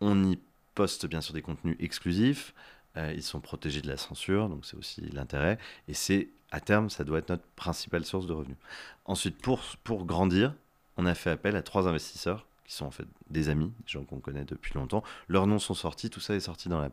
On 0.00 0.24
y 0.24 0.40
poste 0.74 1.06
bien 1.06 1.20
sûr 1.20 1.34
des 1.34 1.42
contenus 1.42 1.76
exclusifs. 1.78 2.52
Euh, 2.96 3.12
ils 3.14 3.22
sont 3.22 3.40
protégés 3.40 3.80
de 3.80 3.88
la 3.88 3.96
censure, 3.96 4.48
donc 4.48 4.64
c'est 4.66 4.76
aussi 4.76 5.00
l'intérêt. 5.12 5.58
Et 5.88 5.94
c'est, 5.94 6.28
à 6.50 6.60
terme, 6.60 6.90
ça 6.90 7.04
doit 7.04 7.18
être 7.18 7.30
notre 7.30 7.46
principale 7.56 8.04
source 8.04 8.26
de 8.26 8.32
revenus. 8.32 8.58
Ensuite, 9.06 9.40
pour, 9.40 9.60
pour 9.84 10.04
grandir, 10.04 10.54
on 10.96 11.06
a 11.06 11.14
fait 11.14 11.30
appel 11.30 11.56
à 11.56 11.62
trois 11.62 11.88
investisseurs 11.88 12.46
sont 12.72 12.86
en 12.86 12.90
fait 12.90 13.06
des 13.30 13.48
amis, 13.48 13.72
des 13.80 13.88
gens 13.88 14.04
qu'on 14.04 14.20
connaît 14.20 14.44
depuis 14.44 14.74
longtemps. 14.74 15.02
Leurs 15.28 15.46
noms 15.46 15.58
sont 15.58 15.74
sortis, 15.74 16.10
tout 16.10 16.20
ça 16.20 16.34
est 16.34 16.40
sorti 16.40 16.68
dans 16.68 16.80
la, 16.80 16.90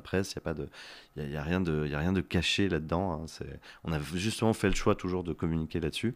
presse. 0.00 0.34
Il 0.36 0.68
n'y 1.16 1.24
a, 1.24 1.26
y 1.26 1.38
rien 1.38 1.60
de- 1.60 2.20
caché 2.20 2.68
là-dedans. 2.68 3.24
hein. 3.24 3.44
On 3.84 3.92
a 3.92 4.00
justement 4.14 4.52
fait 4.52 4.68
le 4.68 4.74
choix 4.74 4.94
toujours 4.94 5.24
de 5.24 5.32
communiquer 5.32 5.80
là-dessus. 5.80 6.14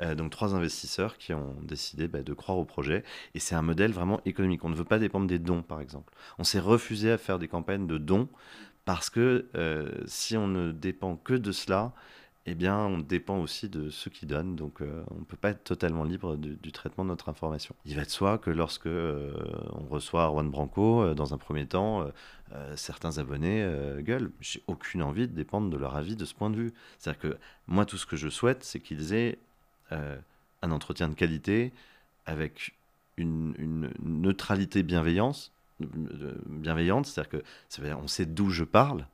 Euh, 0.00 0.14
donc 0.14 0.30
trois 0.30 0.54
investisseurs 0.54 1.18
qui 1.18 1.32
ont 1.32 1.56
décidé 1.62 2.08
bah, 2.08 2.22
de 2.22 2.32
croire 2.32 2.58
au 2.58 2.64
projet. 2.64 3.04
Et 3.34 3.38
c'est 3.40 3.54
un 3.54 3.62
modèle 3.62 3.92
vraiment 3.92 4.20
économique. 4.24 4.64
On 4.64 4.68
ne 4.68 4.74
veut 4.76 4.84
pas 4.84 4.98
dépendre 4.98 5.26
des 5.26 5.38
dons, 5.38 5.62
par 5.62 5.80
exemple. 5.80 6.12
On 6.38 6.44
s'est 6.44 6.60
refusé 6.60 7.10
à 7.12 7.18
faire 7.18 7.38
des 7.38 7.48
campagnes 7.48 7.86
de 7.86 7.98
dons 7.98 8.28
parce 8.84 9.08
que 9.10 9.48
euh, 9.54 9.90
si 10.06 10.36
on 10.36 10.46
ne 10.46 10.72
dépend 10.72 11.16
que 11.16 11.34
de 11.34 11.52
cela, 11.52 11.92
eh 12.46 12.54
bien, 12.54 12.76
on 12.76 12.98
dépend 12.98 13.38
aussi 13.38 13.70
de 13.70 13.88
ceux 13.88 14.10
qui 14.10 14.26
donnent, 14.26 14.54
donc 14.54 14.82
euh, 14.82 15.02
on 15.10 15.20
ne 15.20 15.24
peut 15.24 15.36
pas 15.36 15.50
être 15.50 15.64
totalement 15.64 16.04
libre 16.04 16.36
du, 16.36 16.72
traitement 16.72 17.02
de 17.02 17.08
notre 17.08 17.30
information. 17.30 17.74
Il 17.86 17.96
va 17.96 18.04
de 18.04 18.10
soi 18.10 18.36
que 18.36 18.50
lorsque 18.50 18.86
euh, 18.86 19.32
on 19.72 19.86
reçoit 19.86 20.28
Juan 20.28 20.50
Branco, 20.50 21.02
euh, 21.02 21.14
dans 21.14 21.32
un 21.32 21.38
premier 21.38 21.66
temps, 21.66 22.02
euh, 22.52 22.76
certains 22.76 23.16
abonnés 23.16 23.66
gueulent. 24.00 24.30
J'ai 24.40 24.62
aucune 24.66 25.02
envie 25.02 25.26
de 25.26 25.32
dépendre 25.32 25.70
de 25.70 25.76
leur 25.78 25.96
avis 25.96 26.16
de 26.16 26.24
ce 26.26 26.34
point 26.34 26.50
de 26.50 26.56
vue. 26.56 26.74
C'est-à-dire 26.98 27.20
que 27.20 27.38
moi, 27.66 27.86
tout 27.86 27.96
ce 27.96 28.04
que 28.04 28.16
je 28.16 28.28
souhaite, 28.28 28.62
c'est 28.62 28.78
qu'ils 28.78 29.14
aient 29.14 29.38
un 29.90 30.70
entretien 30.70 31.08
de 31.08 31.14
qualité 31.14 31.72
avec 32.26 32.74
une, 33.16 33.90
neutralité 34.02 34.82
bienveillance, 34.82 35.50
bienveillante, 35.80 37.06
c'est-à-dire 37.06 37.40
que 37.40 37.94
on 37.94 38.06
sait 38.06 38.26
d'où 38.26 38.50
je 38.50 38.64
parle, 38.64 39.06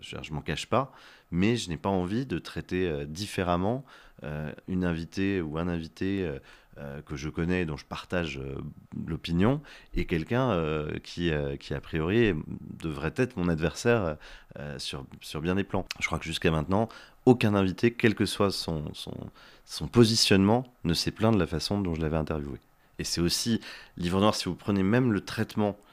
je, 0.00 0.16
je 0.22 0.32
m'en 0.32 0.40
cache 0.40 0.66
pas, 0.66 0.92
mais 1.30 1.56
je 1.56 1.68
n'ai 1.68 1.76
pas 1.76 1.88
envie 1.88 2.26
de 2.26 2.38
traiter 2.38 2.88
euh, 2.88 3.04
différemment 3.04 3.84
euh, 4.22 4.52
une 4.68 4.84
invitée 4.84 5.40
ou 5.40 5.58
un 5.58 5.68
invité 5.68 6.24
euh, 6.24 6.38
euh, 6.78 7.02
que 7.02 7.16
je 7.16 7.28
connais 7.28 7.62
et 7.62 7.66
dont 7.66 7.76
je 7.76 7.84
partage 7.84 8.38
euh, 8.38 8.56
l'opinion 9.06 9.60
et 9.94 10.06
quelqu'un 10.06 10.50
euh, 10.50 10.98
qui, 11.02 11.30
euh, 11.30 11.56
qui 11.56 11.74
a 11.74 11.80
priori 11.80 12.34
devrait 12.82 13.14
être 13.16 13.36
mon 13.36 13.48
adversaire 13.48 14.16
euh, 14.58 14.78
sur, 14.78 15.04
sur 15.20 15.40
bien 15.40 15.54
des 15.54 15.64
plans. 15.64 15.86
Je 16.00 16.06
crois 16.06 16.18
que 16.18 16.24
jusqu'à 16.24 16.50
maintenant, 16.50 16.88
aucun 17.26 17.54
invité, 17.54 17.92
quel 17.92 18.14
que 18.14 18.26
soit 18.26 18.50
son, 18.50 18.92
son, 18.92 19.14
son 19.64 19.88
positionnement, 19.88 20.64
ne 20.84 20.94
s'est 20.94 21.12
plaint 21.12 21.32
de 21.32 21.38
la 21.38 21.46
façon 21.46 21.80
dont 21.80 21.94
je 21.94 22.00
l'avais 22.00 22.16
interviewé. 22.16 22.58
Et 22.98 23.04
c'est 23.04 23.20
aussi, 23.20 23.60
Livre 23.96 24.20
Noir, 24.20 24.34
si 24.34 24.44
vous 24.48 24.54
prenez 24.54 24.82
même 24.82 25.12
le 25.12 25.20
traitement 25.20 25.70
euh, 25.70 25.83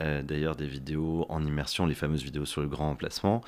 d'ailleurs 0.00 0.56
des 0.56 0.66
vidéos 0.66 1.26
en 1.28 1.44
immersion, 1.44 1.86
les 1.86 1.94
fameuses 1.94 2.22
vidéos 2.22 2.44
sur 2.44 2.60
le 2.60 2.68
grand 2.68 2.90
emplacement, 2.90 3.42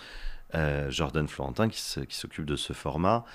euh, 0.55 0.90
Jordan 0.90 1.28
Florentin 1.28 1.69
qui 1.69 1.81
s'occupe 1.81 2.47
de 2.47 2.57
ce 2.57 2.73
format 2.73 3.26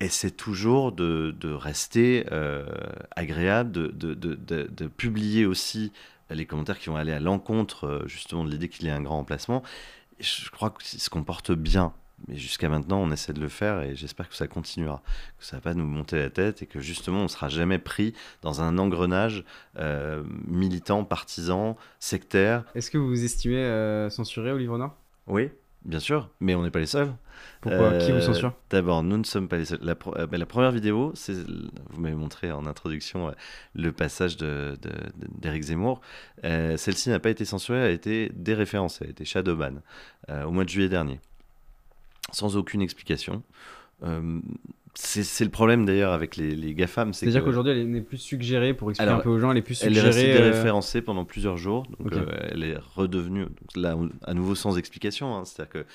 essaie 0.00 0.30
toujours 0.30 0.92
de, 0.92 1.52
rester 1.52 2.26
euh, 2.32 2.66
agréable, 3.14 3.70
de, 3.72 4.86
publier 4.88 5.46
aussi 5.46 5.92
les 6.30 6.46
commentaires 6.46 6.78
qui 6.78 6.88
vont 6.88 6.96
aller 6.96 7.12
à 7.12 7.20
l'encontre 7.20 7.86
euh, 7.86 8.08
justement 8.08 8.44
de 8.44 8.50
l'idée 8.50 8.68
qu'il 8.68 8.86
y 8.86 8.88
ait 8.88 8.92
un 8.92 9.02
grand 9.02 9.18
emplacement. 9.18 9.62
Et 10.18 10.22
je 10.22 10.50
crois 10.50 10.70
qu'il 10.70 10.98
se 10.98 11.10
comporte 11.10 11.52
bien. 11.52 11.92
Mais 12.28 12.36
jusqu'à 12.36 12.68
maintenant, 12.68 13.00
on 13.02 13.10
essaie 13.10 13.32
de 13.32 13.40
le 13.40 13.48
faire 13.48 13.82
et 13.82 13.96
j'espère 13.96 14.28
que 14.28 14.34
ça 14.36 14.46
continuera, 14.46 15.02
que 15.38 15.44
ça 15.44 15.56
va 15.56 15.60
pas 15.60 15.74
nous 15.74 15.84
monter 15.86 16.18
la 16.18 16.30
tête 16.30 16.62
et 16.62 16.66
que 16.66 16.80
justement, 16.80 17.24
on 17.24 17.28
sera 17.28 17.48
jamais 17.48 17.78
pris 17.78 18.14
dans 18.42 18.60
un 18.62 18.78
engrenage 18.78 19.44
euh, 19.78 20.22
militant, 20.46 21.04
partisan, 21.04 21.76
sectaire. 21.98 22.64
Est-ce 22.74 22.90
que 22.90 22.98
vous 22.98 23.08
vous 23.08 23.24
estimez 23.24 23.56
euh, 23.56 24.08
censuré 24.10 24.52
au 24.52 24.58
Livre 24.58 24.78
Noir? 24.78 24.96
Oui, 25.26 25.50
bien 25.84 25.98
sûr, 26.00 26.30
mais 26.40 26.54
on 26.54 26.62
n'est 26.62 26.70
pas 26.70 26.78
les 26.80 26.86
seuls. 26.86 27.12
Pourquoi? 27.60 27.94
Qui 27.98 28.12
vous 28.12 28.18
Euh, 28.18 28.20
censure? 28.20 28.52
D'abord, 28.70 29.02
nous 29.02 29.16
ne 29.16 29.24
sommes 29.24 29.48
pas 29.48 29.56
les 29.56 29.64
seuls. 29.64 29.78
La, 29.82 29.94
pro- 29.96 30.14
la 30.14 30.46
première 30.46 30.70
vidéo, 30.70 31.10
c'est, 31.14 31.32
vous 31.34 32.00
m'avez 32.00 32.14
montré 32.14 32.52
en 32.52 32.66
introduction 32.66 33.34
le 33.74 33.90
passage 33.92 34.36
de, 34.36 34.76
de- 34.80 34.88
de- 34.90 35.40
d'Éric 35.40 35.62
Zemmour. 35.64 36.00
Euh, 36.44 36.76
celle-ci 36.76 37.08
n'a 37.10 37.18
pas 37.18 37.30
été 37.30 37.44
censurée, 37.44 37.78
elle 37.78 37.86
a 37.86 37.90
été 37.90 38.30
déréférencée, 38.34 38.98
elle 39.02 39.08
a 39.08 39.10
été 39.10 39.24
shadowban 39.24 39.74
euh, 40.28 40.44
au 40.44 40.50
mois 40.52 40.64
de 40.64 40.68
juillet 40.68 40.88
dernier, 40.88 41.20
sans 42.30 42.56
aucune 42.56 42.82
explication. 42.82 43.42
Euh, 44.04 44.40
c'est, 44.94 45.44
le 45.44 45.50
problème 45.50 45.86
d'ailleurs 45.86 46.12
avec 46.12 46.36
les, 46.36 46.54
les 46.54 46.74
GAFAM. 46.74 47.14
C'est 47.14 47.24
C'est-à-dire 47.24 47.44
qu'aujourd'hui, 47.44 47.72
elle 47.72 47.90
n'est 47.90 48.02
plus 48.02 48.18
suggérée, 48.18 48.74
pour 48.74 48.90
expliquer 48.90 49.08
Alors, 49.08 49.20
un 49.20 49.22
peu 49.22 49.30
aux 49.30 49.38
gens, 49.38 49.50
elle 49.50 49.56
est 49.56 49.62
plus 49.62 49.82
elle 49.82 49.96
est 49.96 50.00
suggérée. 50.00 50.32
euh, 50.32 50.50
déréférencée 50.50 51.00
pendant 51.00 51.24
plusieurs 51.24 51.56
jours, 51.56 51.86
donc 51.98 52.12
euh, 52.12 52.26
elle 52.50 52.62
est 52.62 52.76
redevenue, 52.94 53.44
donc 53.44 53.76
là, 53.76 53.96
à 54.22 54.34
nouveau 54.34 54.54
sans 54.54 54.76
explication. 54.76 55.34
hein. 55.34 55.44
c'est-à-dire 55.44 55.72
que 55.72 55.86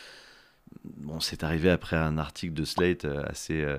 Bon, 0.83 1.19
c'est 1.19 1.43
arrivé 1.43 1.69
après 1.69 1.95
un 1.95 2.17
article 2.17 2.53
de 2.53 2.63
Slate 2.65 3.05
euh, 3.05 3.23
assez, 3.27 3.61
euh, 3.61 3.77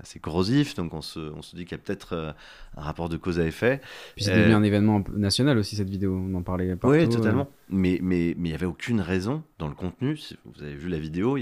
assez 0.00 0.18
corrosif, 0.18 0.74
donc 0.74 0.94
on 0.94 1.00
se, 1.02 1.18
on 1.18 1.42
se 1.42 1.56
dit 1.56 1.64
qu'il 1.64 1.72
y 1.76 1.80
a 1.80 1.82
peut-être 1.82 2.12
euh, 2.14 2.32
un 2.76 2.80
rapport 2.82 3.08
de 3.08 3.16
cause 3.16 3.38
à 3.40 3.44
effet. 3.44 3.80
Puis 4.14 4.24
c'est 4.24 4.32
Euh, 4.32 4.36
devenu 4.38 4.54
un 4.54 4.62
événement 4.62 5.02
national 5.14 5.58
aussi, 5.58 5.76
cette 5.76 5.90
vidéo. 5.90 6.14
On 6.14 6.34
en 6.34 6.42
parlait 6.42 6.74
partout. 6.76 6.96
Oui, 6.96 7.08
totalement. 7.08 7.48
Mais 7.68 7.94
il 7.94 8.02
mais, 8.04 8.34
n'y 8.36 8.54
avait 8.54 8.66
aucune 8.66 9.00
raison 9.00 9.42
dans 9.58 9.68
le 9.68 9.74
contenu. 9.74 10.16
Si 10.16 10.36
vous 10.44 10.62
avez 10.62 10.74
vu 10.74 10.88
la 10.88 10.98
vidéo, 10.98 11.38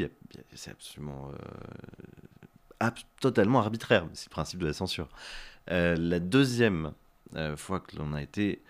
c'est 0.55 0.71
absolument 0.71 1.31
ab- 2.81 2.95
totalement 3.21 3.61
arbitraire. 3.61 4.07
C'est 4.13 4.29
le 4.29 4.31
principe 4.33 4.61
de 4.61 4.67
la 4.67 4.73
censure. 4.73 5.09
La 5.69 6.21
deuxième 6.21 6.93
fois 7.57 7.81
que 7.81 7.97
l'on 7.97 8.13
a 8.15 8.23
été 8.23 8.63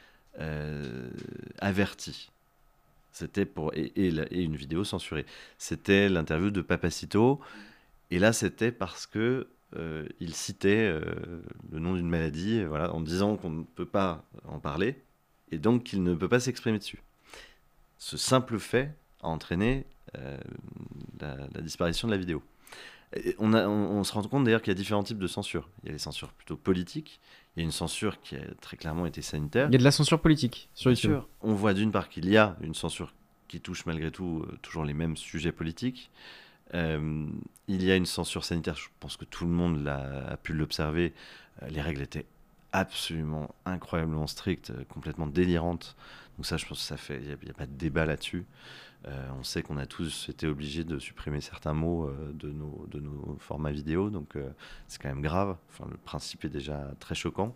averti, 1.60 2.30
c'était 3.12 3.44
pour 3.46 3.72
et, 3.74 3.92
et 3.96 4.42
une 4.42 4.56
vidéo 4.56 4.84
censurée. 4.84 5.26
C'était 5.58 6.08
l'interview 6.08 6.50
de 6.50 6.60
Papacito, 6.62 7.40
et 8.10 8.18
là 8.18 8.32
c'était 8.32 8.72
parce 8.72 9.06
que 9.06 9.48
euh, 9.76 10.06
il 10.18 10.34
citait 10.34 10.88
euh, 10.88 11.00
le 11.70 11.78
nom 11.78 11.94
d'une 11.94 12.08
maladie, 12.08 12.64
voilà, 12.64 12.92
en 12.94 13.00
disant 13.00 13.36
qu'on 13.36 13.50
ne 13.50 13.62
peut 13.62 13.86
pas 13.86 14.24
en 14.44 14.58
parler, 14.58 14.96
et 15.52 15.58
donc 15.58 15.84
qu'il 15.84 16.02
ne 16.02 16.14
peut 16.14 16.28
pas 16.28 16.40
s'exprimer 16.40 16.78
dessus. 16.78 17.02
Ce 17.98 18.16
simple 18.16 18.58
fait 18.58 18.94
a 19.22 19.28
entraîné 19.28 19.84
euh, 20.16 20.36
la, 21.20 21.60
disparition 21.60 22.08
de 22.08 22.12
la 22.12 22.18
vidéo. 22.18 22.42
On, 23.38 23.52
a- 23.54 23.66
on 23.68 24.04
se 24.04 24.12
rend 24.12 24.22
compte 24.22 24.44
d'ailleurs 24.44 24.62
qu'il 24.62 24.70
y 24.70 24.76
a 24.76 24.78
différents 24.78 25.02
types 25.02 25.18
de 25.18 25.26
censure. 25.26 25.68
Il 25.82 25.86
y 25.86 25.88
a 25.90 25.92
les 25.92 25.98
censures 25.98 26.32
plutôt 26.32 26.56
politiques, 26.56 27.20
il 27.56 27.60
y 27.60 27.62
a 27.62 27.64
une 27.64 27.72
censure 27.72 28.20
qui 28.20 28.36
a 28.36 28.40
très 28.60 28.76
clairement 28.76 29.06
été 29.06 29.22
sanitaire. 29.22 29.68
Il 29.68 29.72
y 29.72 29.76
a 29.76 29.78
de 29.78 29.84
la 29.84 29.90
censure 29.90 30.20
politique 30.20 30.68
sur 30.74 30.90
YouTube. 30.90 31.12
sûr. 31.12 31.28
On 31.40 31.54
voit 31.54 31.74
d'une 31.74 31.90
part 31.90 32.08
qu'il 32.08 32.28
y 32.28 32.36
a 32.36 32.56
une 32.60 32.74
censure 32.74 33.12
qui 33.48 33.60
touche 33.60 33.86
malgré 33.86 34.10
tout 34.12 34.44
euh, 34.46 34.58
toujours 34.62 34.84
les 34.84 34.94
mêmes 34.94 35.16
sujets 35.16 35.52
politiques. 35.52 36.10
Euh, 36.74 37.26
il 37.66 37.82
y 37.82 37.90
a 37.90 37.96
une 37.96 38.06
censure 38.06 38.44
sanitaire, 38.44 38.76
je 38.76 38.88
pense 39.00 39.16
que 39.16 39.24
tout 39.24 39.44
le 39.44 39.50
monde 39.50 39.86
a 39.88 40.36
pu 40.36 40.52
l'observer. 40.52 41.12
Euh, 41.62 41.68
les 41.68 41.80
règles 41.80 42.02
étaient 42.02 42.26
absolument 42.72 43.52
incroyablement 43.64 44.28
strictes, 44.28 44.72
complètement 44.88 45.26
délirantes. 45.26 45.96
Donc 46.36 46.46
ça, 46.46 46.56
je 46.56 46.66
pense 46.66 46.78
que 46.78 46.84
ça 46.84 46.96
fait, 46.96 47.20
il 47.20 47.44
n'y 47.44 47.50
a 47.50 47.54
pas 47.54 47.66
de 47.66 47.72
débat 47.72 48.06
là-dessus. 48.06 48.46
Euh, 49.08 49.28
on 49.38 49.42
sait 49.42 49.62
qu'on 49.62 49.78
a 49.78 49.86
tous 49.86 50.28
été 50.28 50.46
obligés 50.46 50.84
de 50.84 50.98
supprimer 50.98 51.40
certains 51.40 51.72
mots 51.72 52.06
euh, 52.06 52.32
de, 52.34 52.50
nos, 52.50 52.86
de 52.90 53.00
nos 53.00 53.36
formats 53.38 53.72
vidéo, 53.72 54.10
donc 54.10 54.36
euh, 54.36 54.50
c'est 54.88 55.00
quand 55.00 55.08
même 55.08 55.22
grave. 55.22 55.56
Enfin, 55.70 55.88
le 55.90 55.96
principe 55.96 56.44
est 56.44 56.50
déjà 56.50 56.90
très 57.00 57.14
choquant. 57.14 57.54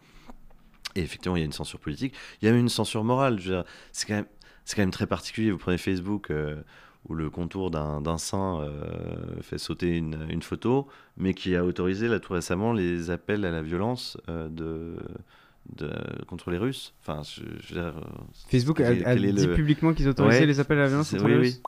Et 0.95 1.03
effectivement, 1.03 1.37
il 1.37 1.41
y 1.41 1.43
a 1.43 1.47
une 1.47 1.53
censure 1.53 1.81
politique. 1.81 2.15
Il 2.41 2.47
y 2.47 2.49
a 2.49 2.53
même 2.53 2.61
une 2.61 2.69
censure 2.69 3.05
morale. 3.05 3.41
C'est 3.93 4.07
quand 4.07 4.15
même, 4.15 4.27
quand 4.71 4.79
même 4.79 4.91
très 4.93 5.07
particulier. 5.07 5.51
Vous 5.51 5.59
prenez 5.59 5.77
Facebook 5.77 6.31
où 7.09 7.15
le 7.15 7.31
contour 7.31 7.71
d'un, 7.71 8.19
sein 8.19 8.61
euh, 8.61 9.43
fait 9.43 9.59
sauter 9.59 9.97
une, 9.97 10.27
une 10.31 10.43
photo, 10.43 10.89
mais 11.17 11.35
qui 11.35 11.55
a 11.55 11.65
autorisé 11.65 12.09
là 12.09 12.19
tout 12.19 12.33
récemment 12.33 12.73
les 12.73 13.11
appels 13.11 13.45
à 13.45 13.51
la 13.51 13.63
violence 13.63 14.17
de, 14.29 14.97
de, 15.77 15.91
contre 16.27 16.51
les 16.51 16.59
Russes. 16.59 16.95
Enfin, 17.01 17.23
je, 17.23 17.43
je 17.61 17.79
euh, 17.79 17.93
Facebook 18.49 18.81
a, 18.81 18.95
dit 18.95 19.03
le- 19.03 19.55
publiquement 19.55 19.93
qu'ils 19.95 20.09
autorisaient 20.09 20.41
Ouais, 20.41 20.47
les 20.47 20.61
appels 20.61 20.79
à 20.79 20.83
la 20.83 20.89
violence 20.89 21.11
contre 21.11 21.25
oui, 21.25 21.31
les 21.33 21.39
oui. 21.39 21.61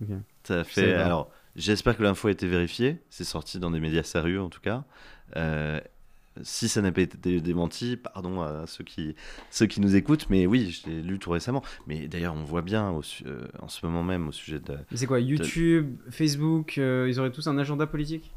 Russes. 0.00 0.08
Ça 0.44 0.64
fait. 0.64 0.94
Alors, 0.94 1.30
j'espère 1.56 1.96
que 1.96 2.02
l'info 2.02 2.28
a 2.28 2.30
été 2.30 2.46
vérifiée. 2.46 2.98
C'est 3.10 3.24
sorti 3.24 3.58
dans 3.58 3.70
des 3.70 3.80
médias 3.80 4.02
sérieux, 4.02 4.40
en 4.40 4.48
tout 4.48 4.60
cas. 4.60 4.84
Euh, 5.36 5.80
si 6.42 6.66
ça 6.68 6.80
n'a 6.80 6.92
pas 6.92 7.02
été 7.02 7.18
dé- 7.18 7.40
démenti, 7.42 7.96
pardon 7.96 8.40
à 8.40 8.66
ceux 8.66 8.84
qui, 8.84 9.14
ceux 9.50 9.66
qui 9.66 9.80
nous 9.82 9.94
écoutent, 9.96 10.30
mais 10.30 10.46
oui, 10.46 10.70
je 10.70 10.88
l'ai 10.90 11.02
lu 11.02 11.18
tout 11.18 11.30
récemment. 11.30 11.62
Mais 11.86 12.08
d'ailleurs, 12.08 12.34
on 12.34 12.42
voit 12.44 12.62
bien 12.62 12.90
au 12.90 13.02
euh, 13.26 13.46
en 13.60 13.68
ce 13.68 13.84
moment 13.84 14.02
même 14.02 14.28
au 14.28 14.32
sujet 14.32 14.58
de. 14.58 14.74
C'est 14.94 15.06
quoi 15.06 15.20
YouTube, 15.20 15.94
Facebook, 16.10 16.78
ils 16.78 17.20
auraient 17.20 17.32
tous 17.32 17.46
un 17.48 17.58
agenda 17.58 17.86
politique? 17.86 18.30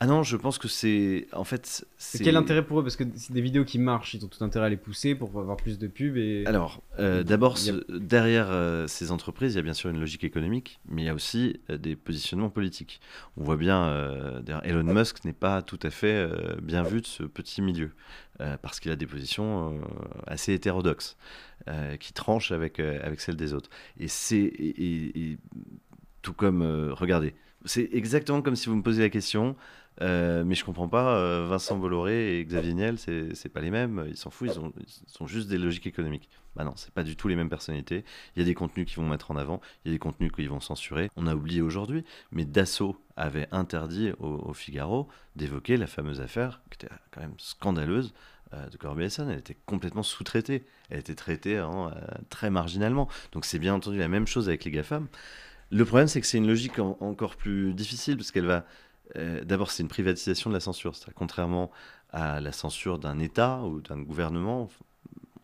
Ah 0.00 0.06
non, 0.06 0.22
je 0.22 0.36
pense 0.36 0.58
que 0.58 0.68
c'est. 0.68 1.28
En 1.32 1.44
fait, 1.44 1.86
c'est. 1.96 2.22
Quel 2.22 2.36
intérêt 2.36 2.64
pour 2.66 2.80
eux? 2.80 2.82
Parce 2.82 2.96
que 2.96 3.04
c'est 3.14 3.32
des 3.32 3.40
vidéos 3.40 3.64
qui 3.64 3.78
marchent, 3.78 4.12
ils 4.14 4.24
ont 4.24 4.28
tout 4.28 4.42
intérêt 4.44 4.66
à 4.66 4.68
les 4.68 4.76
pousser 4.76 5.14
pour 5.14 5.28
avoir 5.38 5.56
plus 5.56 5.78
de 5.78 5.86
pubs 5.86 6.16
et. 6.16 6.44
Alors, 6.46 6.82
euh, 6.98 7.22
d'abord, 7.22 7.56
a- 7.56 7.98
derrière 7.98 8.48
euh, 8.50 8.86
ces 8.88 9.12
entreprises, 9.12 9.54
il 9.54 9.56
y 9.56 9.60
a 9.60 9.62
bien 9.62 9.72
sûr 9.72 9.90
une 9.90 10.00
logique 10.00 10.24
économique, 10.24 10.80
mais 10.88 11.02
il 11.02 11.04
y 11.04 11.08
a 11.08 11.14
aussi 11.14 11.60
euh, 11.70 11.78
des 11.78 11.94
positionnements 11.96 12.50
politiques. 12.50 13.00
On 13.36 13.44
voit 13.44 13.56
bien, 13.56 13.86
d'ailleurs, 14.42 14.66
Elon 14.66 14.82
Musk 14.92 15.24
n'est 15.24 15.32
pas 15.32 15.62
tout 15.62 15.78
à 15.82 15.90
fait 15.90 16.28
bien 16.60 16.82
vu 16.82 17.00
de 17.00 17.06
ce 17.06 17.22
petit 17.22 17.62
milieu, 17.62 17.92
parce 18.62 18.80
qu'il 18.80 18.90
a 18.90 18.96
des 18.96 19.06
positions 19.06 19.80
assez 20.26 20.52
hétérodoxes, 20.52 21.16
qui 22.00 22.12
tranchent 22.12 22.52
avec, 22.52 22.80
avec 22.80 23.20
celles 23.20 23.36
des 23.36 23.54
autres. 23.54 23.70
Et 23.98 24.08
c'est. 24.08 24.38
et- 24.38 25.38
tout 26.22 26.32
comme. 26.32 26.62
regardez, 26.92 27.34
c'est 27.64 27.88
exactement 27.92 28.42
comme 28.42 28.56
si 28.56 28.68
vous 28.68 28.76
me 28.76 28.82
posiez 28.82 29.02
la 29.02 29.10
question. 29.10 29.56
Euh, 30.02 30.44
mais 30.44 30.54
je 30.54 30.64
comprends 30.64 30.88
pas, 30.88 31.16
euh, 31.16 31.46
Vincent 31.48 31.76
Bolloré 31.76 32.38
et 32.38 32.44
Xavier 32.44 32.74
Niel, 32.74 32.98
c'est 32.98 33.48
pas 33.52 33.60
les 33.60 33.70
mêmes, 33.70 34.04
ils 34.08 34.16
s'en 34.16 34.30
foutent, 34.30 34.50
ils, 34.52 34.58
ont, 34.58 34.72
ils 34.78 35.10
sont 35.10 35.26
juste 35.26 35.48
des 35.48 35.58
logiques 35.58 35.86
économiques. 35.86 36.28
Bah 36.56 36.64
non, 36.64 36.72
c'est 36.76 36.92
pas 36.92 37.02
du 37.02 37.16
tout 37.16 37.28
les 37.28 37.36
mêmes 37.36 37.48
personnalités. 37.48 38.04
Il 38.34 38.40
y 38.40 38.42
a 38.42 38.44
des 38.44 38.54
contenus 38.54 38.86
qu'ils 38.86 38.96
vont 38.96 39.08
mettre 39.08 39.30
en 39.30 39.36
avant, 39.36 39.60
il 39.84 39.88
y 39.88 39.94
a 39.94 39.94
des 39.94 39.98
contenus 39.98 40.32
qu'ils 40.32 40.48
vont 40.48 40.60
censurer. 40.60 41.10
On 41.16 41.26
a 41.26 41.34
oublié 41.34 41.62
aujourd'hui, 41.62 42.04
mais 42.32 42.44
Dassault 42.44 42.96
avait 43.16 43.48
interdit 43.52 44.12
au, 44.18 44.52
Figaro 44.52 45.08
d'évoquer 45.36 45.76
la 45.76 45.86
fameuse 45.86 46.20
affaire, 46.20 46.60
qui 46.70 46.84
était 46.84 46.94
quand 47.10 47.20
même 47.20 47.34
scandaleuse, 47.38 48.14
euh, 48.52 48.68
de 48.68 48.76
Corbeil-Essonnes. 48.76 49.30
Elle 49.30 49.38
était 49.38 49.56
complètement 49.66 50.02
sous-traitée. 50.02 50.64
Elle 50.90 51.00
était 51.00 51.14
traitée 51.14 51.58
hein, 51.58 51.92
très 52.30 52.50
marginalement. 52.50 53.08
Donc 53.32 53.44
c'est 53.44 53.58
bien 53.58 53.74
entendu 53.74 53.98
la 53.98 54.08
même 54.08 54.26
chose 54.26 54.48
avec 54.48 54.64
les 54.64 54.70
GAFAM. 54.70 55.08
Le 55.70 55.84
problème, 55.84 56.06
c'est 56.06 56.20
que 56.20 56.26
c'est 56.26 56.38
une 56.38 56.46
logique 56.46 56.78
en- 56.78 56.96
encore 57.00 57.36
plus 57.36 57.74
difficile, 57.74 58.16
parce 58.16 58.30
qu'elle 58.30 58.46
va... 58.46 58.64
euh, 59.16 59.44
D'abord, 59.44 59.70
c'est 59.70 59.82
une 59.82 59.88
privatisation 59.88 60.50
de 60.50 60.54
la 60.54 60.60
censure. 60.60 60.94
C'est-à-dire, 60.94 61.14
contrairement 61.14 61.70
à 62.10 62.40
la 62.40 62.52
censure 62.52 62.98
d'un 62.98 63.18
État 63.18 63.62
ou 63.62 63.80
d'un 63.80 64.00
gouvernement, 64.00 64.68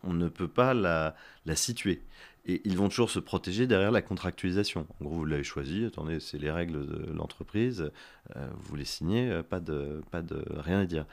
on 0.03 0.13
ne 0.13 0.29
peut 0.29 0.47
pas 0.47 0.73
la, 0.73 1.15
situer. 1.55 2.01
Et 2.45 2.61
ils 2.65 2.75
vont 2.75 2.89
toujours 2.89 3.11
se 3.11 3.19
protéger 3.19 3.67
derrière 3.67 3.91
la 3.91 4.01
contractualisation. 4.01 4.87
En 4.99 5.05
gros, 5.05 5.15
vous 5.15 5.25
l'avez 5.25 5.43
choisi, 5.43 5.85
attendez, 5.85 6.19
c'est 6.19 6.39
les 6.39 6.49
règles 6.49 6.87
de 6.87 7.11
l'entreprise, 7.13 7.91
euh, 8.35 8.47
vous 8.55 8.75
les 8.75 8.85
signez, 8.85 9.29
euh, 9.29 9.43
pas 9.43 9.59
de, 9.59 10.01
pas 10.09 10.23
de 10.23 10.43
rien 10.49 10.79
à 10.79 10.85
dire. 10.85 11.05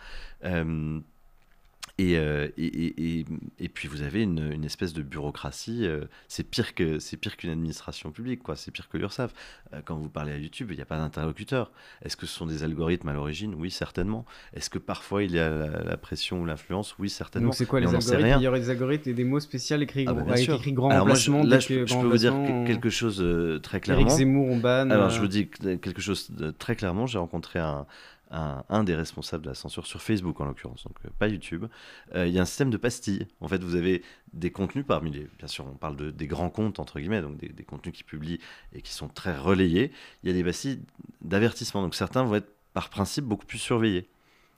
Et, 1.99 2.17
euh, 2.17 2.49
et, 2.57 2.67
et, 2.67 3.19
et, 3.21 3.25
et 3.59 3.69
puis 3.69 3.89
vous 3.89 4.03
avez 4.03 4.23
une, 4.23 4.53
une 4.53 4.65
espèce 4.65 4.93
de 4.93 5.03
bureaucratie. 5.03 5.85
euh, 5.87 6.05
c'est 6.29 6.45
pire 6.49 6.75
que 6.75 6.99
c'est 7.01 7.17
pire 7.17 7.37
qu'une 7.37 7.51
administration 7.51 8.13
publique, 8.13 8.43
quoi. 8.43 8.55
C'est 8.57 8.71
pire 8.71 8.89
que 8.89 8.97
l'URSSAF. 8.99 9.33
Euh, 9.75 9.81
quand 9.85 9.97
vous 9.97 10.09
parlez 10.09 10.33
à 10.33 10.37
YouTube, 10.39 10.69
il 10.71 10.77
n'y 10.77 10.83
a 10.83 10.87
pas 10.87 10.97
d'interlocuteur. 10.97 11.73
Est-ce 12.05 12.17
que 12.17 12.27
ce 12.27 12.35
sont 12.35 12.47
des 12.47 12.63
algorithmes 12.63 13.09
à 13.09 13.13
l'origine? 13.13 13.55
Oui, 13.57 13.71
certainement. 13.71 14.25
Est-ce 14.55 14.71
que 14.71 14.79
parfois 14.79 15.25
il 15.25 15.33
y 15.33 15.39
a 15.41 15.51
la, 15.51 15.83
la 15.83 15.97
pression 15.97 16.41
ou 16.41 16.47
l'influence? 16.47 16.95
Oui, 16.99 17.11
certainement. 17.11 17.49
Donc 17.49 17.55
c'est 17.57 17.67
quoi 17.67 17.81
Mais 17.81 17.87
les 17.87 17.95
algorithmes? 17.95 18.39
Il 18.41 18.45
y 18.45 18.49
aurait 18.49 18.61
des 18.61 18.71
algorithmes 18.71 19.11
et 19.11 19.15
des 19.15 19.25
mots 19.25 19.41
spéciaux 19.41 19.79
écrits, 19.79 20.05
Ah 20.07 20.13
bah, 20.13 20.23
bien 20.23 20.33
avec 20.35 20.45
sûr. 20.45 20.55
écrit 20.55 20.73
grand 20.73 20.91
Alors 20.91 21.07
moi, 21.07 21.17
je- 21.17 21.31
là, 21.33 21.59
je, 21.59 21.85
peux 21.85 22.07
vous 22.07 22.17
dire 22.17 22.33
quelque 22.67 22.91
chose 22.91 23.21
euh, 23.21 23.59
très 23.59 23.79
Eric 23.79 23.85
clairement. 23.85 24.09
Zemmour, 24.09 24.47
on 24.49 24.57
banne. 24.59 24.93
Alors, 24.93 25.07
euh, 25.07 25.11
je 25.11 25.21
vous 25.21 25.27
dis 25.29 25.49
que- 25.49 25.75
quelque 25.77 26.01
chose 26.01 26.31
de 26.31 26.51
très 26.53 26.77
clairement. 26.77 27.07
J'ai 27.07 27.19
rencontré 27.19 27.59
un, 27.59 27.87
un, 28.31 28.85
des 28.85 28.95
responsables 28.95 29.45
de 29.45 29.49
la 29.49 29.55
censure 29.55 29.87
sur 29.87 30.03
Facebook, 30.03 30.41
en 30.41 30.45
l'occurrence, 30.45 30.85
donc 30.85 30.97
euh, 31.05 31.09
pas 31.19 31.29
YouTube. 31.29 31.67
Euh, 32.15 32.27
Il 32.27 32.35
y 32.35 32.39
a 32.39 32.43
un 32.43 32.47
système 32.47 32.71
de 32.71 32.77
pastilles. 32.77 33.27
En 33.41 33.49
fait, 33.49 33.63
vous 33.63 33.75
avez 33.75 34.03
des 34.33 34.51
contenus 34.51 34.85
parmi 34.87 35.11
les. 35.11 35.29
Bien 35.39 35.49
sûr, 35.49 35.67
on 35.67 35.75
parle 35.75 35.97
de, 35.97 36.11
des 36.11 36.27
grands 36.27 36.51
comptes, 36.51 36.79
entre 36.79 37.01
guillemets, 37.01 37.23
donc 37.23 37.39
des, 37.39 37.49
des 37.49 37.65
contenus 37.65 37.95
qui 37.95 38.05
publient 38.05 38.41
et 38.75 38.83
qui 38.83 38.93
sont 38.93 39.09
très 39.09 39.37
relayés. 39.37 39.93
Il 40.23 40.29
y 40.29 40.33
a 40.33 40.35
des 40.35 40.45
pastilles 40.45 40.81
d'avertissement. 41.23 41.83
Donc, 41.83 41.95
certains 41.95 42.23
vont 42.23 42.35
être, 42.35 42.53
par 42.75 42.91
principe, 42.91 43.25
beaucoup 43.25 43.47
plus 43.47 43.59
surveillés. 43.59 44.09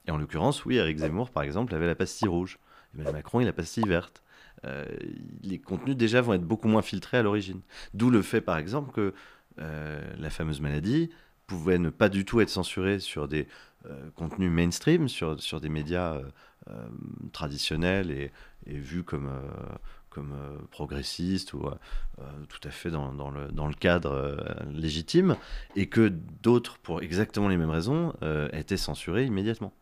Et 0.07 0.11
en 0.11 0.17
l'occurrence, 0.17 0.65
oui, 0.65 0.77
Eric 0.77 0.99
Zemmour, 0.99 1.31
par 1.31 1.45
exemple, 1.45 1.75
avait 1.75 1.87
la 1.87 1.95
pastille 1.95 2.29
rouge. 2.29 2.59
Emmanuel 2.95 3.15
Macron, 3.15 3.41
il 3.41 3.45
a 3.45 3.47
la 3.47 3.53
pastille 3.53 3.87
verte. 3.87 4.23
Euh, 4.65 4.85
les 5.43 5.59
contenus 5.59 5.97
déjà 5.97 6.21
vont 6.21 6.35
être 6.35 6.45
beaucoup 6.45 6.69
moins 6.69 6.83
filtrés 6.83 7.19
à 7.19 7.23
l'origine. 7.23 7.61
D'où 7.95 8.11
le 8.11 8.23
fait, 8.23 8.41
par 8.41 8.59
exemple, 8.59 8.91
que 8.93 9.15
la 9.57 10.31
fameuse 10.31 10.63
maladie 10.63 11.11
pouvait 11.51 11.79
ne 11.79 11.91
pas 11.91 12.09
du 12.09 12.25
tout 12.25 12.41
être 12.41 12.49
censurée 12.49 13.01
sur 13.01 13.27
des 13.27 13.49
euh, 13.87 14.11
contenus 14.15 14.51
mainstream, 14.53 15.09
sur, 15.09 15.41
sur 15.41 15.61
des 15.61 15.69
médias 15.69 16.15
euh, 16.15 16.23
euh, 16.69 16.89
traditionnels 17.33 18.13
et, 18.13 18.31
et 18.67 18.79
vus 18.79 19.03
comme, 19.03 19.31
comme 20.11 20.33
progressistes 20.71 21.55
ou 21.55 21.65
tout 22.49 22.61
à 22.63 22.71
fait 22.71 22.91
dans, 22.91 23.13
dans 23.13 23.31
le, 23.31 23.49
dans 23.49 23.67
le 23.67 23.75
cadre 23.75 24.37
légitime, 24.73 25.37
et 25.75 25.87
que 25.89 26.13
d'autres, 26.43 26.79
pour 26.79 27.03
exactement 27.03 27.49
les 27.49 27.57
mêmes 27.57 27.71
raisons, 27.71 28.13
étaient 28.53 28.77
censurés 28.77 29.25
immédiatement. 29.25 29.73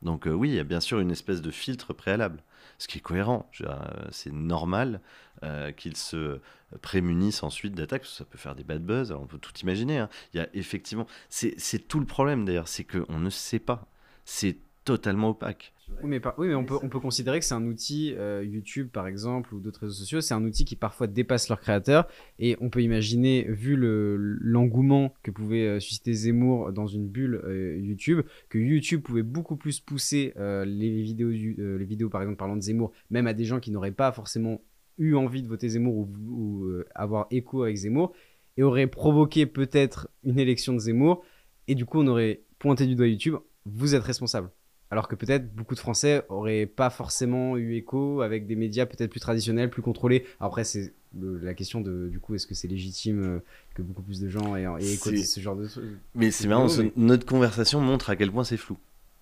Donc 0.00 0.26
oui, 0.26 0.48
il 0.48 0.54
y 0.54 0.58
a 0.58 0.64
bien 0.64 0.80
sûr 0.80 0.98
une 0.98 1.10
espèce 1.10 1.42
de 1.42 1.50
filtre 1.50 1.92
préalable, 1.92 2.42
ce 2.82 2.88
qui 2.88 2.98
est 2.98 3.00
cohérent. 3.00 3.48
Euh, 3.60 3.76
C'est 4.10 4.32
normal 4.32 5.00
euh, 5.44 5.70
qu'ils 5.72 5.96
se 5.96 6.40
prémunissent 6.80 7.42
ensuite 7.42 7.74
d'attaques, 7.74 8.06
ça 8.06 8.24
peut 8.24 8.38
faire 8.38 8.54
des 8.54 8.64
bad 8.64 8.82
buzz, 8.84 9.12
on 9.12 9.26
peut 9.26 9.38
tout 9.38 9.56
imaginer. 9.62 9.98
hein. 9.98 10.08
Effectivement... 10.52 11.06
C'est 11.28 11.88
tout 11.88 12.00
le 12.00 12.06
problème 12.06 12.44
d'ailleurs, 12.44 12.68
c'est 12.68 12.84
qu'on 12.84 13.18
ne 13.18 13.30
sait 13.30 13.58
pas. 13.60 13.86
C'est 14.24 14.56
totalement 14.84 15.30
opaque. 15.30 15.72
Oui, 16.02 16.08
mais, 16.08 16.54
on, 16.54 16.64
peut, 16.64 16.78
on 16.82 16.88
peut 16.88 17.00
considérer 17.00 17.38
que 17.38 17.44
c'est 17.44 17.54
un 17.54 17.66
outil, 17.66 18.14
euh, 18.16 18.44
YouTube 18.44 18.88
par 18.92 19.06
exemple, 19.06 19.54
ou 19.54 19.60
d'autres 19.60 19.80
réseaux 19.80 19.94
sociaux, 19.94 20.20
c'est 20.20 20.34
un 20.34 20.44
outil 20.44 20.64
qui 20.64 20.76
parfois 20.76 21.06
dépasse 21.06 21.48
leurs 21.48 21.60
créateurs. 21.60 22.08
Et 22.38 22.56
on 22.60 22.70
peut 22.70 22.82
imaginer, 22.82 23.44
vu 23.48 23.76
le- 23.76 24.16
l'engouement 24.16 25.14
que 25.22 25.30
pouvait 25.30 25.66
euh, 25.66 25.80
susciter 25.80 26.12
Zemmour 26.12 26.72
dans 26.72 26.86
une 26.86 27.08
bulle 27.08 27.40
euh, 27.44 27.78
YouTube, 27.78 28.22
que 28.48 28.58
YouTube 28.58 29.02
pouvait 29.02 29.22
beaucoup 29.22 29.56
plus 29.56 29.80
pousser 29.80 30.34
les, 30.36 31.02
vidéos, 31.02 32.08
par 32.08 32.22
exemple, 32.22 32.38
parlant 32.38 32.56
de 32.56 32.62
Zemmour, 32.62 32.92
même 33.10 33.26
à 33.26 33.34
des 33.34 33.44
gens 33.44 33.60
qui 33.60 33.70
n'auraient 33.70 33.92
pas 33.92 34.12
forcément 34.12 34.60
eu 34.98 35.14
envie 35.14 35.42
de 35.42 35.48
voter 35.48 35.68
Zemmour 35.68 35.94
ou, 35.96 36.08
ou, 36.28 36.82
avoir 36.94 37.26
écho 37.30 37.62
avec 37.62 37.76
Zemmour, 37.76 38.12
et 38.56 38.62
aurait 38.62 38.86
provoqué 38.86 39.46
peut-être 39.46 40.08
une 40.24 40.38
élection 40.38 40.72
de 40.74 40.78
Zemmour. 40.78 41.24
Et 41.68 41.74
du 41.74 41.84
coup, 41.84 42.00
on 42.00 42.06
aurait 42.06 42.42
pointé 42.58 42.86
du 42.86 42.94
doigt 42.94 43.06
YouTube 43.06 43.36
vous 43.64 43.94
êtes 43.94 44.02
responsable. 44.02 44.50
Alors 44.92 45.08
que 45.08 45.14
peut-être 45.14 45.54
beaucoup 45.54 45.74
de 45.74 45.80
Français 45.80 46.22
auraient 46.28 46.66
pas 46.66 46.90
forcément 46.90 47.56
eu 47.56 47.76
écho 47.76 48.20
avec 48.20 48.46
des 48.46 48.56
médias 48.56 48.84
peut-être 48.84 49.10
plus 49.10 49.20
traditionnels, 49.20 49.70
plus 49.70 49.80
contrôlés. 49.80 50.26
Après, 50.38 50.64
c'est 50.64 50.92
la 51.18 51.54
question 51.54 51.80
de 51.80 52.10
du 52.10 52.20
coup, 52.20 52.34
est-ce 52.34 52.46
que 52.46 52.54
c'est 52.54 52.68
légitime 52.68 53.22
euh, 53.22 53.38
que 53.74 53.80
beaucoup 53.80 54.02
plus 54.02 54.20
de 54.20 54.28
gens 54.28 54.54
aient, 54.54 54.64
aient 54.64 54.92
écho 54.92 55.08
ce 55.16 55.40
genre 55.40 55.56
de 55.56 55.66
trucs 55.66 55.98
Mais 56.14 56.30
c'est 56.30 56.46
marrant, 56.46 56.66
mais- 56.78 56.92
notre 56.96 57.24
conversation 57.24 57.80
montre 57.80 58.10
à 58.10 58.16
quel 58.16 58.30
point 58.30 58.44
c'est 58.44 58.58
flou. 58.58 58.76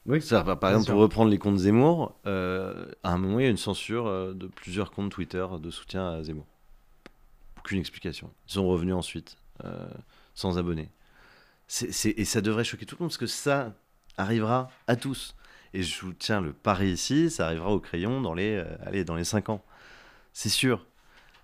Oui. 0.07 0.19
Par- 0.29 0.41
exemple, 0.49 0.87
sûr. 0.87 0.95
pour 0.95 1.03
reprendre 1.03 1.31
les 1.31 1.39
comptes 1.39 1.59
Zemmour, 1.59 2.19
euh, 2.27 2.91
à 3.05 3.13
un 3.13 3.19
moment, 3.19 3.39
il 3.39 3.45
y 3.45 3.47
a 3.47 3.51
une 3.51 3.57
censure 3.57 4.09
euh, 4.09 4.35
de 4.35 4.49
plusieurs 4.49 4.91
comptes 4.91 5.13
Twitter 5.13 5.47
de 5.63 5.71
soutien 5.71 6.15
à 6.15 6.23
Zemmour. 6.25 6.47
Aucune 7.59 7.79
explication. 7.79 8.29
Ils 8.49 8.55
sont 8.55 8.67
revenus 8.67 8.95
ensuite, 8.95 9.37
euh, 9.65 9.89
sans 10.35 10.59
abonnés. 10.59 10.89
Et 11.85 12.25
ça 12.25 12.41
devrait 12.41 12.65
choquer 12.65 12.87
tout 12.87 12.97
le 12.99 13.05
monde, 13.05 13.11
parce 13.11 13.19
que 13.19 13.27
ça 13.29 13.73
arrivera 14.17 14.69
à 14.89 14.97
tous. 14.97 15.37
Et 15.75 15.83
je 15.83 16.01
vous 16.05 16.13
tiens 16.13 16.41
le 16.41 16.53
pari 16.53 16.89
ici, 16.91 17.31
ça 17.31 17.47
arrivera 17.47 17.71
au 17.71 17.81
crayon 17.81 18.21
dans 18.21 18.35
les, 18.35 18.57
euh, 18.57 18.65
allez, 18.85 19.05
dans 19.05 19.15
les 19.17 19.25
5 19.25 19.49
ans. 19.51 19.63
C'est 20.33 20.49
sûr. 20.49 20.87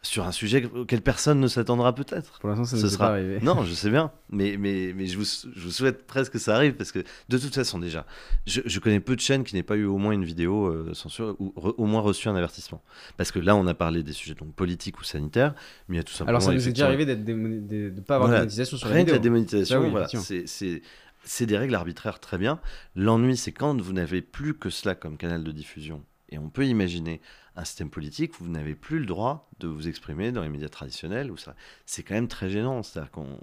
Sur 0.02 0.24
un 0.24 0.30
sujet 0.30 0.64
auquel 0.72 1.02
personne 1.02 1.40
ne 1.40 1.48
s'attendra 1.48 1.92
peut-être. 1.92 2.38
Pour 2.38 2.48
l'instant, 2.48 2.64
ça 2.64 2.76
ne 2.76 2.80
Ce 2.82 2.88
sera- 2.90 3.06
pas 3.08 3.12
arrivé. 3.14 3.40
Non, 3.42 3.64
je 3.64 3.72
sais 3.74 3.90
bien, 3.90 4.12
mais, 4.30 4.56
mais, 4.56 4.92
mais 4.94 5.06
je, 5.06 5.18
vous, 5.18 5.24
je 5.24 5.60
vous 5.60 5.70
souhaite 5.72 6.06
presque 6.06 6.34
que 6.34 6.38
ça 6.38 6.54
arrive 6.54 6.74
parce 6.74 6.92
que 6.92 7.00
de 7.28 7.38
toute 7.38 7.52
façon, 7.52 7.80
déjà, 7.80 8.06
je, 8.46 8.60
je 8.64 8.78
connais 8.78 9.00
peu 9.00 9.16
de 9.16 9.20
chaînes 9.20 9.42
qui 9.42 9.56
n'aient 9.56 9.64
pas 9.64 9.74
eu 9.74 9.84
au 9.84 9.98
moins 9.98 10.12
une 10.12 10.24
vidéo 10.24 10.66
euh, 10.66 10.94
censurée 10.94 11.32
ou 11.40 11.52
re- 11.56 11.74
au 11.76 11.86
moins 11.86 12.02
reçu 12.02 12.28
un 12.28 12.36
avertissement. 12.36 12.84
Parce 13.16 13.32
que 13.32 13.40
là, 13.40 13.56
on 13.56 13.66
a 13.66 13.74
parlé 13.74 14.04
des 14.04 14.12
sujets 14.12 14.34
donc 14.36 14.54
politiques 14.54 15.00
ou 15.00 15.02
sanitaires, 15.04 15.54
mais 15.88 15.96
il 15.96 15.98
y 15.98 16.00
a 16.00 16.04
tout 16.04 16.12
simplement. 16.12 16.28
Alors, 16.38 16.42
ça 16.42 16.52
nous 16.52 16.68
est 16.68 16.72
déjà 16.72 16.86
arrivé 16.86 17.04
d'être 17.04 17.24
démoni- 17.24 17.66
de 17.66 17.90
ne 17.96 18.00
pas 18.00 18.14
avoir 18.16 18.28
Voilà. 18.28 18.40
de 18.40 18.44
monétisation 18.44 18.76
sur 18.76 18.86
la 18.86 18.94
Rien 18.94 19.02
que 19.02 19.10
vidéo. 19.10 19.16
la 19.16 19.22
démonétisation, 19.24 19.74
Ça, 19.76 19.80
oui, 19.80 19.90
voilà, 19.90 20.06
c'est- 20.08 20.82
c'est 21.26 21.46
des 21.46 21.58
règles 21.58 21.74
arbitraires 21.74 22.20
très 22.20 22.38
bien. 22.38 22.60
L'ennui, 22.94 23.36
c'est 23.36 23.52
quand 23.52 23.78
vous 23.80 23.92
n'avez 23.92 24.22
plus 24.22 24.54
que 24.54 24.70
cela 24.70 24.94
comme 24.94 25.18
canal 25.18 25.44
de 25.44 25.52
diffusion. 25.52 26.02
Et 26.28 26.38
on 26.38 26.48
peut 26.48 26.66
imaginer 26.66 27.20
un 27.56 27.64
système 27.64 27.90
politique 27.90 28.40
où 28.40 28.44
vous 28.44 28.50
n'avez 28.50 28.74
plus 28.74 28.98
le 28.98 29.06
droit 29.06 29.50
de 29.58 29.68
vous 29.68 29.88
exprimer 29.88 30.32
dans 30.32 30.42
les 30.42 30.48
médias 30.48 30.68
traditionnels. 30.68 31.32
Ça, 31.36 31.54
c'est 31.84 32.02
quand 32.02 32.14
même 32.14 32.28
très 32.28 32.48
gênant. 32.48 32.82
C'est-à-dire 32.82 33.10
qu'on 33.10 33.40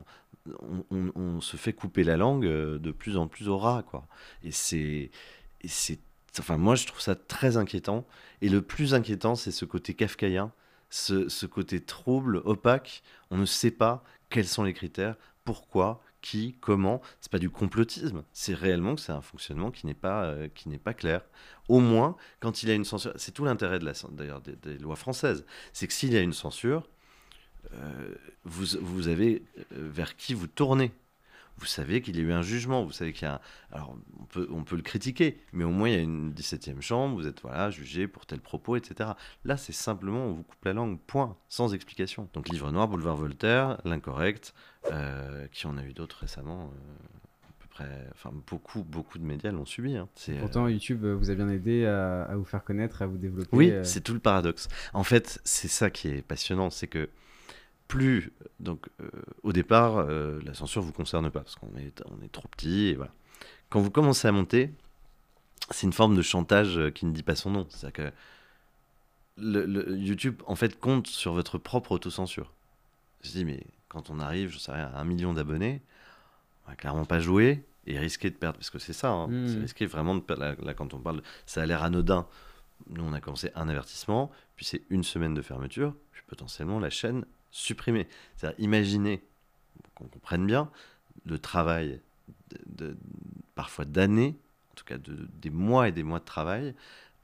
on, 0.92 1.42
se 1.42 1.58
fait 1.58 1.74
couper 1.74 2.04
la 2.04 2.18
langue 2.18 2.46
euh, 2.46 2.80
de 2.80 2.92
plus 2.92 3.18
en 3.18 3.28
plus 3.28 3.50
au 3.50 3.58
ras. 3.58 3.84
Et 4.44 4.52
c'est, 4.52 5.10
enfin, 6.40 6.58
moi, 6.58 6.76
je 6.76 6.88
trouve 6.88 7.02
ça 7.02 7.16
très 7.16 7.58
inquiétant. 7.58 8.06
Et 8.42 8.50
le 8.50 8.62
plus 8.62 8.94
inquiétant, 8.94 9.36
c'est 9.36 9.52
ce 9.52 9.66
côté 9.66 9.94
kafkaïen, 9.94 10.52
ce 10.90 11.46
côté 11.46 11.82
trouble, 11.82 12.42
opaque. 12.46 13.04
On 13.30 13.38
ne 13.38 13.46
sait 13.46 13.72
pas 13.72 14.04
quels 14.30 14.48
sont 14.48 14.64
les 14.64 14.74
critères, 14.74 15.16
pourquoi, 15.44 16.02
qui, 16.24 16.56
comment. 16.62 17.02
C'est 17.20 17.32
pas 17.32 17.38
du 17.38 17.52
complotisme. 17.52 18.24
C'est 18.32 18.56
réellement 18.56 18.96
que 18.96 19.02
c'est 19.02 19.12
un 19.12 19.22
fonctionnement 19.22 19.70
qui 19.70 19.86
n'est 19.86 19.94
pas, 19.94 20.24
euh, 20.24 20.48
qui 20.56 20.70
n'est 20.70 20.80
pas 20.80 20.96
clair. 20.96 21.22
Au 21.68 21.80
moins, 21.80 22.16
quand 22.40 22.64
il 22.64 22.70
y 22.70 22.72
a 22.72 22.76
une 22.76 22.86
censure, 22.86 23.14
c'est 23.18 23.34
tout 23.34 23.46
l'intérêt 23.46 23.78
de 23.78 23.86
d'ailleurs 24.12 24.42
des, 24.42 24.56
des 24.56 24.80
lois 24.80 24.96
françaises, 24.96 25.46
c'est 25.74 25.86
que 25.86 25.94
s'il 25.94 26.14
y 26.14 26.18
a 26.18 26.22
une 26.22 26.34
censure, 26.34 26.88
euh, 27.74 28.16
vous, 28.46 28.78
vous 28.82 29.08
avez 29.10 29.44
euh, 29.58 29.90
vers 29.92 30.16
qui 30.16 30.34
vous 30.34 30.48
tournez. 30.48 30.92
Vous 31.58 31.66
savez 31.66 32.02
qu'il 32.02 32.18
y 32.18 32.20
a 32.20 32.24
eu 32.24 32.32
un 32.34 32.42
jugement, 32.42 32.84
vous 32.84 32.92
savez 32.92 33.14
qu'il 33.14 33.24
y 33.28 33.32
a 33.32 33.36
un... 33.36 33.40
Alors, 33.72 33.96
on 34.20 34.26
peut, 34.26 34.48
on 34.52 34.64
peut 34.64 34.76
le 34.76 34.82
critiquer, 34.82 35.38
mais 35.54 35.64
au 35.64 35.70
moins 35.70 35.88
il 35.90 35.96
y 35.96 35.98
a 35.98 36.02
une 36.02 36.32
17e 36.34 36.82
chambre, 36.82 37.16
vous 37.16 37.28
êtes 37.28 37.42
voilà, 37.42 37.70
jugé 37.70 38.08
pour 38.08 38.26
tel 38.26 38.40
propos, 38.42 38.76
etc. 38.76 39.12
Là, 39.46 39.56
c'est 39.56 39.72
simplement, 39.72 40.26
on 40.26 40.34
vous 40.34 40.44
coupe 40.44 40.66
la 40.66 40.74
langue, 40.74 41.00
point, 41.00 41.38
sans 41.50 41.74
explication. 41.74 42.28
Donc, 42.34 42.50
Livre 42.50 42.72
Noir, 42.72 42.88
Boulevard 42.88 43.16
Voltaire, 43.18 43.80
L'Incorrect, 43.86 44.54
euh, 44.92 45.48
qui 45.52 45.68
en 45.68 45.78
a 45.78 45.84
eu 45.84 45.94
d'autres 45.94 46.18
récemment, 46.22 46.72
euh, 46.74 47.48
à 47.50 47.54
peu 47.62 47.68
près... 47.70 48.08
Enfin, 48.12 48.32
beaucoup, 48.48 48.84
beaucoup 48.84 49.20
de 49.20 49.24
médias 49.24 49.52
l'ont 49.52 49.66
subi. 49.66 49.96
hein. 49.96 50.10
C'est, 50.16 50.36
euh, 50.36 50.40
Pourtant, 50.42 50.68
YouTube 50.68 51.06
vous 51.06 51.30
a 51.30 51.36
bien 51.36 51.50
aidé 51.50 51.86
à, 51.86 52.24
à 52.24 52.36
vous 52.36 52.46
faire 52.46 52.64
connaître, 52.64 53.02
à 53.04 53.06
vous 53.08 53.18
développer. 53.18 53.56
oui, 53.56 53.72
euh, 53.72 53.84
c'est 53.84 54.02
tout 54.02 54.14
le 54.14 54.20
paradoxe. 54.20 54.68
En 54.94 55.04
fait, 55.04 55.40
c'est 55.44 55.68
ça 55.70 55.90
qui 55.92 56.10
est 56.10 56.22
passionnant, 56.24 56.70
c'est 56.72 56.88
que 56.88 57.10
plus, 57.98 58.32
donc, 58.60 58.88
euh, 59.02 59.10
au 59.44 59.54
départ, 59.54 59.98
euh, 59.98 60.40
la 60.44 60.54
censure 60.54 60.82
vous 60.82 60.92
concerne 60.92 61.30
pas 61.30 61.42
parce 61.42 61.56
qu'on 61.56 61.76
est, 61.78 62.02
on 62.06 62.24
est 62.24 62.32
trop 62.32 62.48
petit 62.50 62.88
et 62.88 62.96
voilà. 62.96 63.12
Quand 63.70 63.80
vous 63.82 63.92
commencez 63.92 64.28
à 64.28 64.32
monter, 64.32 64.72
c'est 65.72 65.86
une 65.88 65.94
forme 65.94 66.16
de 66.16 66.22
chantage 66.22 66.78
euh, 66.78 66.90
qui 66.92 67.06
ne 67.06 67.12
dit 67.12 67.24
pas 67.24 67.36
son 67.36 67.52
nom. 67.52 67.66
C'est-à-dire 67.70 67.94
que 67.94 68.12
le, 69.38 69.66
le- 69.66 69.98
YouTube, 69.98 70.42
en 70.48 70.56
fait, 70.56 70.80
compte 70.80 71.08
sur 71.08 71.34
votre 71.34 71.58
propre 71.58 71.92
autocensure. 71.92 72.52
Je 73.24 73.32
dis, 73.32 73.46
mais 73.46 73.64
quand 73.90 74.10
on 74.10 74.20
arrive, 74.20 74.50
je 74.50 74.58
sais 74.58 74.72
rien, 74.72 74.92
à 74.94 75.00
un 75.00 75.04
million 75.04 75.34
d'abonnés, 75.34 75.82
on 76.66 76.70
va 76.72 76.76
clairement 76.76 77.06
pas 77.06 77.20
jouer 77.20 77.64
et 77.86 77.98
risquer 78.00 78.30
de 78.30 78.36
perdre, 78.36 78.58
parce 78.58 78.70
que 78.70 78.80
c'est 78.80 78.94
ça, 78.94 79.10
hein, 79.12 79.28
Mm. 79.28 79.48
c'est 79.48 79.60
risquer 79.60 79.86
vraiment 79.86 80.16
de 80.16 80.22
perdre. 80.22 80.42
Là, 80.44 80.56
là, 80.64 80.74
quand 80.74 80.94
on 80.94 81.00
parle, 81.00 81.22
ça 81.46 81.62
a 81.62 81.66
l'air 81.66 81.84
anodin. 81.84 82.26
Nous, 82.90 83.04
on 83.04 83.14
a 83.14 83.20
commencé 83.22 83.50
un 83.56 83.68
avertissement, 83.70 84.32
puis 84.56 84.66
c'est 84.66 84.82
une 84.90 85.04
semaine 85.04 85.34
de 85.34 85.42
fermeture, 85.42 85.94
puis 86.12 86.22
potentiellement 86.28 86.80
la 86.80 86.90
chaîne 86.90 87.26
supprimée. 87.54 88.08
C'est-à-dire, 88.36 88.60
imaginez, 88.60 89.24
qu'on 89.96 90.08
comprenne 90.08 90.46
bien, 90.46 90.70
le 91.26 91.40
travail, 91.40 92.02
de, 92.50 92.88
de- 92.88 92.98
parfois 93.56 93.86
d'années, 93.86 94.36
en 94.72 94.76
tout 94.76 94.84
cas 94.86 94.98
de, 94.98 95.30
des 95.40 95.52
mois 95.52 95.88
et 95.88 95.92
des 95.92 96.04
mois 96.04 96.20
de 96.20 96.26
travail, 96.26 96.76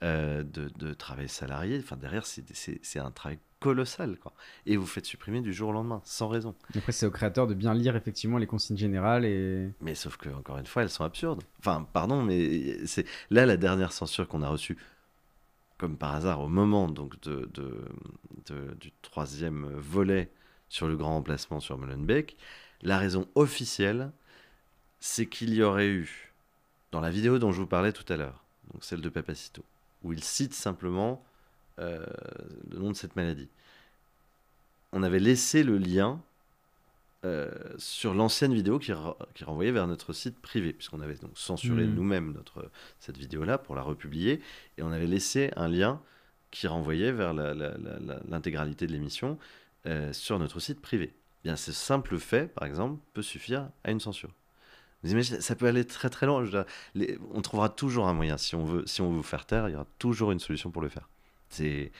euh, 0.02 0.42
de, 0.42 0.70
de 0.78 0.94
travail 0.94 1.28
salarié. 1.28 1.78
Enfin, 1.78 1.96
derrière, 1.96 2.24
c'est 2.24 2.98
un 2.98 3.10
travail 3.10 3.38
colossal. 3.58 4.16
Quoi. 4.16 4.32
Et 4.64 4.76
vous 4.78 4.86
faites 4.86 5.04
supprimer 5.04 5.40
du 5.42 5.52
jour 5.52 5.70
au 5.70 5.72
lendemain, 5.72 6.00
sans 6.04 6.28
raison. 6.28 6.54
Après, 6.74 6.92
c'est 6.92 7.04
au 7.04 7.10
créateur 7.10 7.46
de 7.46 7.52
bien 7.52 7.74
lire 7.74 7.96
effectivement 7.96 8.38
les 8.38 8.46
consignes 8.46 8.78
générales 8.78 9.24
et. 9.26 9.68
Mais 9.80 9.94
sauf 9.94 10.16
que, 10.16 10.30
encore 10.30 10.56
une 10.58 10.66
fois, 10.66 10.82
elles 10.82 10.90
sont 10.90 11.04
absurdes. 11.04 11.42
Enfin, 11.58 11.86
pardon, 11.92 12.22
mais 12.22 12.86
c'est 12.86 13.04
là 13.30 13.44
la 13.44 13.58
dernière 13.58 13.92
censure 13.92 14.26
qu'on 14.28 14.42
a 14.42 14.48
reçue, 14.48 14.78
comme 15.80 15.96
par 15.96 16.14
hasard, 16.14 16.42
au 16.42 16.48
moment 16.48 16.88
donc 16.88 17.14
du 17.24 18.92
troisième 19.00 19.66
volet 19.78 20.30
sur 20.68 20.86
le 20.86 20.96
grand 20.96 21.14
remplacement 21.14 21.58
sur 21.58 21.78
Molenbeek. 21.78 22.36
La 22.82 22.98
raison 22.98 23.26
officielle, 23.34 24.12
c'est 25.00 25.24
qu'il 25.24 25.54
y 25.54 25.62
aurait 25.62 25.88
eu, 25.88 26.34
dans 26.92 27.00
la 27.00 27.08
vidéo 27.08 27.38
dont 27.38 27.50
je 27.50 27.62
vous 27.62 27.66
parlais 27.66 27.92
tout 27.92 28.04
à 28.12 28.18
l'heure, 28.18 28.44
donc 28.74 28.84
celle 28.84 29.00
de 29.00 29.08
Papacito, 29.08 29.64
où 30.02 30.12
il 30.12 30.22
cite 30.22 30.52
simplement 30.52 31.24
euh, 31.78 32.04
le 32.70 32.78
nom 32.78 32.90
de 32.90 32.96
cette 32.96 33.16
maladie. 33.16 33.48
On 34.92 35.02
avait 35.02 35.18
laissé 35.18 35.62
le 35.62 35.78
lien 35.78 36.20
euh, 37.24 37.50
sur 37.76 38.14
l'ancienne 38.14 38.54
vidéo 38.54 38.78
qui, 38.78 38.92
qui 39.34 39.44
renvoyait 39.44 39.72
vers 39.72 39.86
notre 39.86 40.12
site 40.12 40.40
privé, 40.40 40.72
puisqu'on 40.72 41.00
avait 41.00 41.16
donc 41.16 41.32
censuré 41.36 41.84
Mhm. 41.84 41.94
nous-mêmes 41.94 42.32
notre, 42.32 42.70
cette 42.98 43.18
vidéo-là 43.18 43.58
pour 43.58 43.74
la 43.74 43.82
republier, 43.82 44.40
et 44.78 44.82
on 44.82 44.90
avait 44.92 45.06
laissé 45.06 45.50
un 45.56 45.68
lien 45.68 46.00
qui 46.50 46.66
renvoyait 46.66 47.12
vers 47.12 47.32
l'intégralité 47.34 48.86
de 48.86 48.92
l'émission 48.92 49.38
euh, 49.86 50.12
sur 50.12 50.38
notre 50.38 50.60
site 50.60 50.80
privé. 50.80 51.14
Bien, 51.44 51.56
ce 51.56 51.72
simple 51.72 52.18
fait, 52.18 52.52
par 52.52 52.66
exemple, 52.66 53.00
peut 53.14 53.22
suffire 53.22 53.68
à 53.84 53.90
une 53.90 54.00
censure. 54.00 54.30
Vous 55.02 55.12
imaginez, 55.12 55.40
ça 55.40 55.54
peut 55.56 55.66
aller 55.66 55.86
très 55.86 56.10
très 56.10 56.26
loin. 56.26 56.42
dire, 56.44 56.64
les- 56.94 57.18
on 57.32 57.40
trouvera 57.40 57.70
toujours 57.70 58.06
un 58.08 58.12
moyen. 58.12 58.36
Si 58.36 58.54
on 58.54 58.64
veut, 58.64 58.82
si 58.86 59.00
on 59.00 59.08
veut 59.10 59.16
vous 59.16 59.22
faire 59.22 59.46
taire, 59.46 59.68
il 59.68 59.72
y 59.72 59.74
aura 59.74 59.86
toujours 59.98 60.32
une 60.32 60.40
solution 60.40 60.70
pour 60.70 60.82
le 60.82 60.90
faire. 60.90 61.08
C'est 61.48 61.92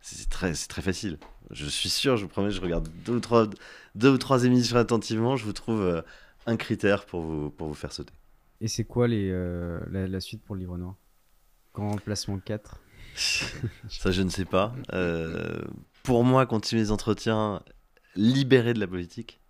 c'est 0.00 0.28
très, 0.28 0.52
très 0.52 0.82
facile. 0.82 1.18
Je 1.50 1.66
suis 1.66 1.88
sûr, 1.88 2.16
je 2.16 2.22
vous 2.24 2.28
promets, 2.28 2.50
je 2.50 2.60
regarde 2.60 2.88
deux 3.04 3.14
ou 3.14 3.20
trois, 3.20 3.46
deux 3.94 4.10
ou 4.10 4.18
trois 4.18 4.44
émissions 4.44 4.76
attentivement, 4.76 5.36
je 5.36 5.44
vous 5.44 5.52
trouve 5.52 5.80
euh, 5.80 6.02
un 6.46 6.56
critère 6.56 7.04
pour 7.06 7.22
vous, 7.22 7.50
pour 7.50 7.68
vous 7.68 7.74
faire 7.74 7.92
sauter. 7.92 8.12
Et 8.60 8.68
c'est 8.68 8.84
quoi 8.84 9.08
les, 9.08 9.30
euh, 9.30 9.80
la, 9.90 10.06
la 10.06 10.20
suite 10.20 10.42
pour 10.42 10.54
le 10.54 10.60
livre 10.60 10.76
noir? 10.78 10.96
Grand 11.74 11.90
remplacement 11.90 12.38
4. 12.38 12.80
Ça, 13.88 14.10
je 14.10 14.22
ne 14.22 14.28
sais 14.28 14.44
pas. 14.44 14.74
Euh, 14.92 15.62
pour 16.02 16.24
moi, 16.24 16.46
continuer 16.46 16.82
les 16.82 16.90
entretiens 16.90 17.62
libérés 18.14 18.74
de 18.74 18.80
la 18.80 18.86
politique, 18.86 19.40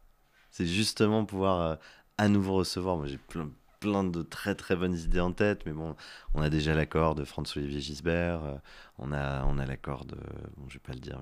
c'est 0.50 0.66
justement 0.66 1.24
pouvoir 1.24 1.60
euh, 1.60 1.76
à 2.18 2.28
nouveau 2.28 2.54
recevoir. 2.54 2.96
Moi, 2.96 3.06
j'ai 3.06 3.18
plein, 3.18 3.50
plein 3.80 4.04
de 4.04 4.22
très 4.22 4.54
très 4.54 4.76
bonnes 4.76 4.96
idées 4.96 5.20
en 5.20 5.32
tête, 5.32 5.64
mais 5.66 5.72
bon, 5.72 5.96
on 6.34 6.42
a 6.42 6.50
déjà 6.50 6.74
l'accord 6.74 7.14
de 7.14 7.24
François-Olivier 7.24 7.80
Gisbert, 7.80 8.44
euh, 8.44 8.54
on 8.98 9.12
a, 9.12 9.44
on 9.44 9.58
a 9.58 9.66
l'accord 9.66 10.04
de, 10.04 10.16
bon, 10.56 10.68
je 10.68 10.74
vais 10.74 10.80
pas 10.80 10.92
le 10.92 11.00
dire, 11.00 11.20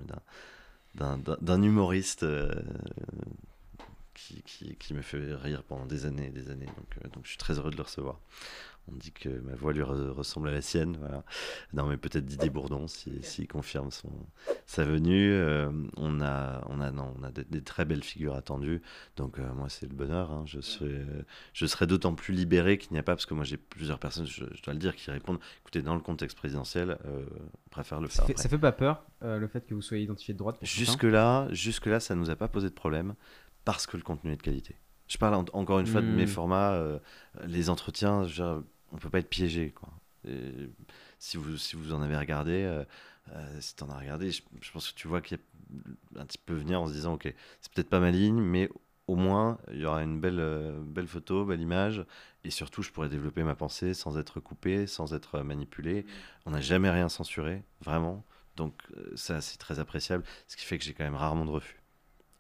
d'un 0.95 1.63
humoriste 1.63 2.23
euh, 2.23 2.51
qui, 4.15 4.43
qui, 4.43 4.77
qui 4.77 4.95
me 4.95 5.03
fait 5.03 5.35
rire 5.35 5.63
pendant 5.63 5.87
des 5.87 6.07
années 6.07 6.27
et 6.27 6.31
des 6.31 6.51
années. 6.51 6.67
Donc, 6.67 6.99
euh, 7.05 7.09
donc 7.09 7.25
je 7.25 7.31
suis 7.31 7.39
très 7.39 7.59
heureux 7.59 7.71
de 7.71 7.77
le 7.77 7.83
recevoir. 7.83 8.19
On 8.93 8.97
dit 8.97 9.11
que 9.11 9.29
ma 9.29 9.55
voix 9.57 9.73
lui 9.73 9.81
re- 9.83 10.11
ressemble 10.11 10.49
à 10.49 10.53
la 10.53 10.61
sienne. 10.61 10.97
Voilà. 11.01 11.25
Non, 11.73 11.87
mais 11.87 11.97
peut-être 11.97 12.25
Didier 12.25 12.51
Bourdon 12.51 12.87
s'il 12.87 13.25
si, 13.25 13.31
s'il 13.33 13.49
confirme 13.49 13.91
son, 13.91 14.11
sa 14.65 14.85
venue. 14.85 15.33
Euh, 15.33 15.71
on 15.97 16.21
a, 16.21 16.63
on 16.69 16.81
a, 16.81 16.91
non, 16.93 17.13
on 17.19 17.23
a 17.25 17.33
des, 17.33 17.45
des 17.45 17.63
très 17.63 17.85
belles 17.85 18.05
figures 18.05 18.35
attendues. 18.37 18.83
Donc 19.17 19.39
euh, 19.39 19.53
moi, 19.55 19.69
c'est 19.69 19.87
le 19.89 19.95
bonheur. 19.95 20.31
hein. 20.31 20.45
Je 20.47 20.61
serai, 20.61 21.05
je 21.53 21.67
serai 21.67 21.87
d'autant 21.89 22.15
plus 22.15 22.33
libéré 22.33 22.79
qu'il 22.79 22.93
n'y 22.93 22.99
a 22.99 23.03
pas, 23.03 23.15
parce 23.17 23.27
que 23.27 23.35
moi 23.35 23.45
j'ai 23.45 23.57
plusieurs 23.57 23.99
personnes, 23.99 24.27
je, 24.27 24.45
je 24.55 24.63
dois 24.63 24.73
le 24.75 24.79
dire, 24.79 24.95
qui 24.95 25.11
répondent. 25.11 25.41
Écoutez, 25.63 25.83
dans 25.83 25.95
le 25.95 26.01
contexte 26.01 26.37
présidentiel, 26.37 26.99
euh, 27.07 27.25
on 27.67 27.71
préfère 27.71 28.01
le 28.01 28.09
Ça 28.09 28.19
faire. 28.19 28.27
fait, 28.27 28.33
après. 28.35 28.43
ça 28.45 28.49
fait 28.49 28.59
pas 28.59 28.73
peur 28.73 29.05
euh, 29.25 29.39
le 29.39 29.49
fait 29.49 29.67
que 29.67 29.75
vous 29.75 29.83
soyez 29.83 30.05
identifié 30.05 30.33
de 30.35 30.39
droite 30.39 30.57
certains 30.61 30.67
Jusque 30.73 31.03
là, 31.03 31.49
jusque 31.51 31.87
là, 31.87 31.99
ça 32.01 32.15
nous 32.15 32.31
a 32.31 32.37
pas 32.37 32.49
posé 32.49 32.69
de 32.69 32.75
problème 32.75 33.15
parce 33.65 33.87
que 33.87 33.97
le 33.97 34.03
contenu 34.05 34.33
est 34.33 34.37
de 34.37 34.43
qualité. 34.43 34.77
Je 35.09 35.19
parle 35.19 35.35
en- 35.35 35.45
encore 35.53 35.79
une 35.79 35.87
fois 35.87 36.01
de 36.03 36.07
mes 36.07 36.27
formats, 36.27 36.73
euh, 36.73 36.99
les 37.47 37.71
entretiens. 37.71 38.25
je 38.27 38.43
veux 38.43 38.49
dire, 38.61 38.63
on 38.93 38.97
peut 38.97 39.11
pas 39.11 39.19
être 39.19 39.29
piégé. 39.29 39.71
Quoi. 39.71 39.89
Si, 41.19 41.37
vous, 41.37 41.57
si 41.57 41.77
vous 41.77 41.93
en 41.93 42.03
avez 42.03 42.17
regardé, 42.17 42.65
euh, 42.65 42.85
euh, 43.33 43.61
si 43.61 43.77
tu 43.77 43.85
en 43.85 43.91
as 43.91 43.99
regardé, 43.99 44.31
je, 44.31 44.43
je 44.61 44.71
pense 44.73 44.91
que 44.91 44.97
tu 44.97 45.09
vois 45.09 45.21
qu'il 45.21 45.39
y 45.39 46.19
a 46.19 46.21
un 46.21 46.27
petit 46.27 46.39
peu 46.39 46.55
venir 46.55 46.81
en 46.81 46.87
se 46.87 46.93
disant 46.93 47.15
ok, 47.15 47.33
c'est 47.61 47.73
peut-être 47.73 47.89
pas 47.89 48.01
ma 48.01 48.11
ligne, 48.11 48.41
mais 48.41 48.69
au 49.07 49.17
moins 49.17 49.59
il 49.73 49.81
y 49.81 49.87
aura 49.87 50.03
une 50.03 50.21
belle, 50.21 50.41
euh, 50.41 50.81
belle 50.81 51.07
photo, 51.07 51.45
belle 51.45 51.61
image, 51.61 52.05
et 52.45 52.51
surtout 52.51 52.83
je 52.83 52.91
pourrais 52.91 53.09
développer 53.09 53.43
ma 53.43 53.55
pensée 53.55 53.95
sans 53.95 54.19
être 54.19 54.41
coupé, 54.41 54.87
sans 54.87 55.15
être 55.15 55.41
manipulé. 55.41 56.07
On 56.45 56.51
n'a 56.51 56.61
jamais 56.61 56.91
rien 56.91 57.09
censuré, 57.09 57.63
vraiment. 57.81 58.25
Donc 58.57 58.75
euh, 58.97 59.13
ça 59.15 59.41
c'est 59.41 59.59
très 59.59 59.79
appréciable, 59.79 60.25
ce 60.49 60.57
qui 60.57 60.65
fait 60.65 60.79
que 60.79 60.85
j'ai 60.85 60.95
quand 60.95 61.05
même 61.05 61.15
rarement 61.15 61.45
de 61.45 61.51
refus. 61.51 61.81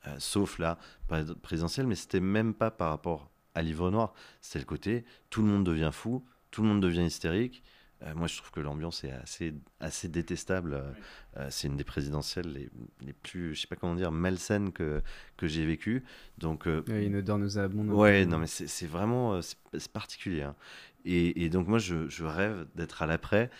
Euh, 0.06 0.16
sauf 0.18 0.58
là, 0.58 0.78
pas 1.08 1.22
présidentielle, 1.42 1.86
mais 1.86 1.96
c'était 1.96 2.20
même 2.20 2.54
pas 2.54 2.70
par 2.70 2.90
rapport 2.90 3.30
à 3.54 3.62
Livre 3.62 3.90
Noir, 3.90 4.12
c'était 4.40 4.58
le 4.58 4.64
côté 4.64 5.04
tout 5.30 5.42
le 5.42 5.48
monde 5.48 5.64
devient 5.64 5.90
fou, 5.92 6.24
tout 6.56 6.62
le 6.62 6.68
monde 6.68 6.80
devient 6.80 7.04
hystérique. 7.04 7.62
Euh, 8.02 8.14
moi, 8.14 8.28
je 8.28 8.36
trouve 8.38 8.50
que 8.50 8.60
l'ambiance 8.60 9.04
est 9.04 9.12
assez, 9.12 9.52
assez 9.78 10.08
détestable. 10.08 10.72
Euh, 10.72 10.90
euh, 11.36 11.46
c'est 11.50 11.68
une 11.68 11.76
des 11.76 11.84
présidentielles 11.84 12.50
les, 12.50 12.70
les 13.02 13.12
plus, 13.12 13.54
je 13.54 13.60
sais 13.60 13.66
pas 13.66 13.76
comment 13.76 13.94
dire, 13.94 14.10
malsaines 14.10 14.72
que, 14.72 15.02
que 15.36 15.46
j'ai 15.46 15.66
vécues. 15.66 16.02
Donc, 16.38 16.66
euh, 16.66 16.82
Il 16.86 16.94
y 16.94 16.96
a 16.96 17.02
une 17.02 17.16
odeur 17.16 17.36
nauséabonde. 17.36 17.90
Ouais, 17.90 18.24
non, 18.24 18.38
mais 18.38 18.46
c'est 18.46 18.68
c'est 18.68 18.86
vraiment 18.86 19.42
c'est 19.42 19.58
c'est 19.76 19.92
particulier. 19.92 20.42
hein. 20.42 20.56
Et, 21.04 21.44
et 21.44 21.50
donc, 21.50 21.68
moi, 21.68 21.78
je, 21.78 22.08
je 22.08 22.24
rêve 22.24 22.66
d'être 22.74 23.02
à 23.02 23.06
l'après, 23.06 23.50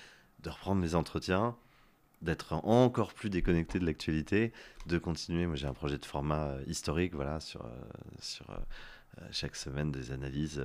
de 0.43 0.49
reprendre 0.49 0.81
mes 0.81 0.95
entretiens, 0.95 1.55
d'être 2.23 2.55
encore 2.65 3.13
plus 3.13 3.29
déconnecté 3.29 3.79
de 3.79 3.85
l'actualité, 3.85 4.55
de 4.87 4.97
continuer. 4.97 5.45
Moi, 5.47 5.57
j'ai 5.57 5.67
un 5.67 5.75
projet 5.75 5.99
de 5.99 6.07
format 6.07 6.47
euh, 6.47 6.63
historique, 6.67 7.15
voilà, 7.15 7.41
sur, 7.41 7.67
euh, 7.67 7.69
sur 8.21 8.47
chaque 9.33 9.57
semaine 9.57 9.91
des 9.93 10.13
analyses, 10.13 10.63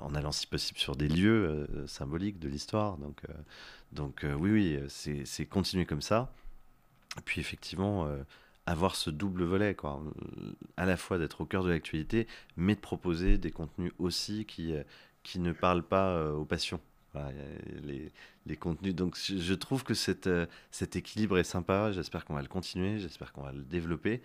en 0.00 0.14
allant 0.14 0.32
si 0.32 0.46
possible 0.46 0.78
sur 0.78 0.96
des 0.96 1.08
lieux 1.08 1.66
euh, 1.70 1.86
symboliques 1.86 2.38
de 2.38 2.48
l'histoire. 2.48 2.96
Donc, 2.98 3.20
euh, 3.28 3.32
donc 3.92 4.24
euh, 4.24 4.34
oui, 4.34 4.50
oui, 4.50 4.78
c'est 5.24 5.46
continuer 5.46 5.86
comme 5.86 6.02
ça. 6.02 6.32
Puis, 7.24 7.40
effectivement. 7.40 8.06
euh, 8.06 8.22
avoir 8.66 8.96
ce 8.96 9.08
double 9.10 9.44
volet, 9.44 9.74
quoi. 9.74 10.02
Euh, 10.04 10.52
À 10.76 10.84
la 10.84 10.96
fois 10.96 11.18
d'être 11.18 11.40
au 11.40 11.46
cœur 11.46 11.64
de 11.64 11.70
l'actualité, 11.70 12.26
mais 12.56 12.74
de 12.74 12.80
proposer 12.80 13.38
des 13.38 13.50
contenus 13.50 13.92
aussi 13.98 14.44
qui, 14.44 14.74
euh, 14.74 14.82
qui 15.22 15.38
ne 15.38 15.52
parlent 15.52 15.82
pas 15.86 16.10
euh, 16.10 16.32
aux 16.34 16.44
passions. 16.44 16.80
Les, 17.82 18.12
les 18.46 18.56
contenus. 18.56 18.94
Donc 18.94 19.18
je, 19.18 19.54
trouve 19.54 19.82
que 19.82 19.94
euh, 20.28 20.46
cet 20.70 20.94
équilibre 20.94 21.36
est 21.38 21.42
sympa. 21.42 21.90
J'espère 21.90 22.24
qu'on 22.24 22.34
va 22.34 22.42
le 22.42 22.48
continuer, 22.48 23.00
j'espère 23.00 23.32
qu'on 23.32 23.42
va 23.42 23.50
le 23.50 23.62
développer. 23.62 24.22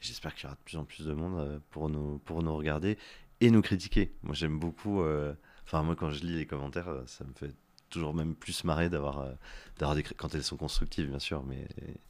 J'espère 0.00 0.34
qu'il 0.34 0.44
y 0.44 0.46
aura 0.46 0.54
de 0.54 0.60
plus 0.64 0.76
en 0.76 0.84
plus 0.84 1.04
de 1.04 1.12
monde 1.14 1.40
euh, 1.40 1.58
pour 1.70 1.88
nous, 1.88 2.18
pour 2.26 2.44
nous 2.44 2.56
regarder 2.56 2.96
et 3.40 3.50
nous 3.50 3.62
critiquer. 3.62 4.12
Moi 4.22 4.34
j'aime 4.34 4.58
beaucoup. 4.58 5.02
euh, 5.02 5.32
Enfin, 5.64 5.82
moi 5.82 5.94
quand 5.96 6.10
je 6.10 6.20
lis 6.24 6.34
les 6.38 6.46
commentaires, 6.46 6.88
euh, 6.88 7.02
ça 7.06 7.24
me 7.24 7.32
fait 7.34 7.54
toujours 7.90 8.12
même 8.14 8.34
plus 8.34 8.64
marrer 8.64 8.88
d'avoir 8.90 9.20
euh, 9.20 9.32
d'avoir 9.78 9.94
des 9.96 10.02
quand 10.02 10.34
elles 10.34 10.42
sont 10.42 10.56
constructives 10.58 11.08
bien 11.08 11.18
sûr 11.18 11.42
mais 11.46 11.66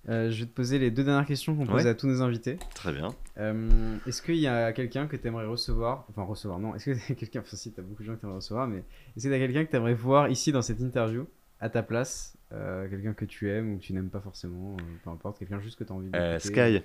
Euh, 0.09 0.29
je 0.31 0.41
vais 0.41 0.47
te 0.47 0.53
poser 0.55 0.79
les 0.81 0.91
deux 0.91 1.05
dernières 1.05 1.27
questions 1.27 1.55
qu'on 1.57 1.67
pose 1.67 1.85
Ouais. 1.85 1.89
à 1.91 1.95
tous 1.95 2.07
nos 2.09 2.21
invités. 2.23 2.59
très 2.75 2.93
bien 2.93 3.15
Euh, 3.37 3.97
est-ce 4.07 4.21
qu'il 4.23 4.37
y 4.37 4.47
a 4.49 4.73
quelqu'un 4.73 5.07
que 5.07 5.17
tu 5.17 5.27
aimerais 5.29 5.47
recevoir 5.47 6.05
Enfin, 6.11 6.23
recevoir, 6.23 6.59
non. 6.61 6.75
Est-ce 6.75 6.91
que 6.91 6.97
t'as 7.09 7.15
quelqu'un. 7.21 7.41
Enfin, 7.41 7.57
si, 7.57 7.71
t'as 7.73 7.83
beaucoup 7.83 8.03
de 8.03 8.07
gens 8.09 8.15
que 8.15 8.21
tu 8.21 8.27
aimerais 8.27 8.37
recevoir, 8.37 8.67
mais 8.69 8.83
est-ce 9.17 9.27
que 9.29 9.33
t'as 9.33 9.39
quelqu'un 9.39 9.65
que 9.65 9.71
tu 9.71 9.77
aimerais 9.77 9.95
voir 9.95 10.29
ici 10.29 10.51
dans 10.53 10.63
cette 10.63 10.81
interview, 10.81 11.27
à 11.61 11.69
ta 11.69 11.83
place 11.83 12.37
Euh, 12.53 12.89
Quelqu'un 12.89 13.13
que 13.13 13.25
tu 13.25 13.49
aimes 13.51 13.75
ou 13.75 13.79
que 13.79 13.83
tu 13.85 13.93
n'aimes 13.93 14.11
pas 14.11 14.21
forcément, 14.21 14.77
euh, 14.79 14.83
peu 15.05 15.11
importe, 15.11 15.39
quelqu'un 15.39 15.61
juste 15.61 15.79
que 15.79 15.85
tu 15.85 15.93
as 15.93 15.97
envie 15.97 16.11
de. 16.11 16.17
Euh, 16.17 16.39
Sky 16.41 16.83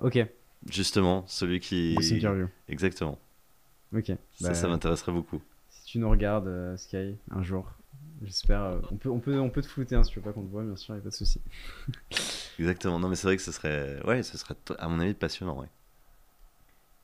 Ok, 0.00 0.18
justement 0.70 1.24
celui 1.26 1.60
qui 1.60 1.96
exactement 2.68 3.18
Ok. 3.94 4.06
ça 4.06 4.16
Bah, 4.48 4.54
ça 4.54 4.68
m'intéresserait 4.68 5.12
beaucoup 5.12 5.40
Si 5.70 5.84
tu 5.84 5.98
nous 5.98 6.08
regardes, 6.10 6.48
euh, 6.48 6.76
Sky, 6.76 7.16
un 7.30 7.42
jour, 7.42 7.70
j'espère. 8.22 8.62
euh, 8.62 8.80
on, 8.90 8.96
peut, 8.96 9.08
on, 9.10 9.20
peut, 9.20 9.38
on 9.38 9.50
peut 9.50 9.62
te 9.62 9.66
flouter 9.68 9.94
hein, 9.94 10.02
si 10.04 10.10
tu 10.12 10.18
veux 10.18 10.24
pas 10.24 10.32
qu'on 10.32 10.42
te 10.44 10.50
voit, 10.50 10.62
bien 10.64 10.76
sûr, 10.76 10.94
y 10.94 10.98
a 10.98 11.00
pas 11.00 11.10
de 11.10 11.14
souci. 11.14 11.40
Exactement. 12.58 12.98
Non, 12.98 13.08
mais 13.08 13.16
c'est 13.16 13.26
vrai 13.26 13.36
que 13.36 13.42
ce 13.42 13.52
serait, 13.52 14.00
ouais, 14.06 14.22
ce 14.22 14.36
serait, 14.38 14.54
à 14.78 14.88
mon 14.88 14.98
avis, 15.00 15.14
passionnant, 15.14 15.58
ouais. 15.60 15.68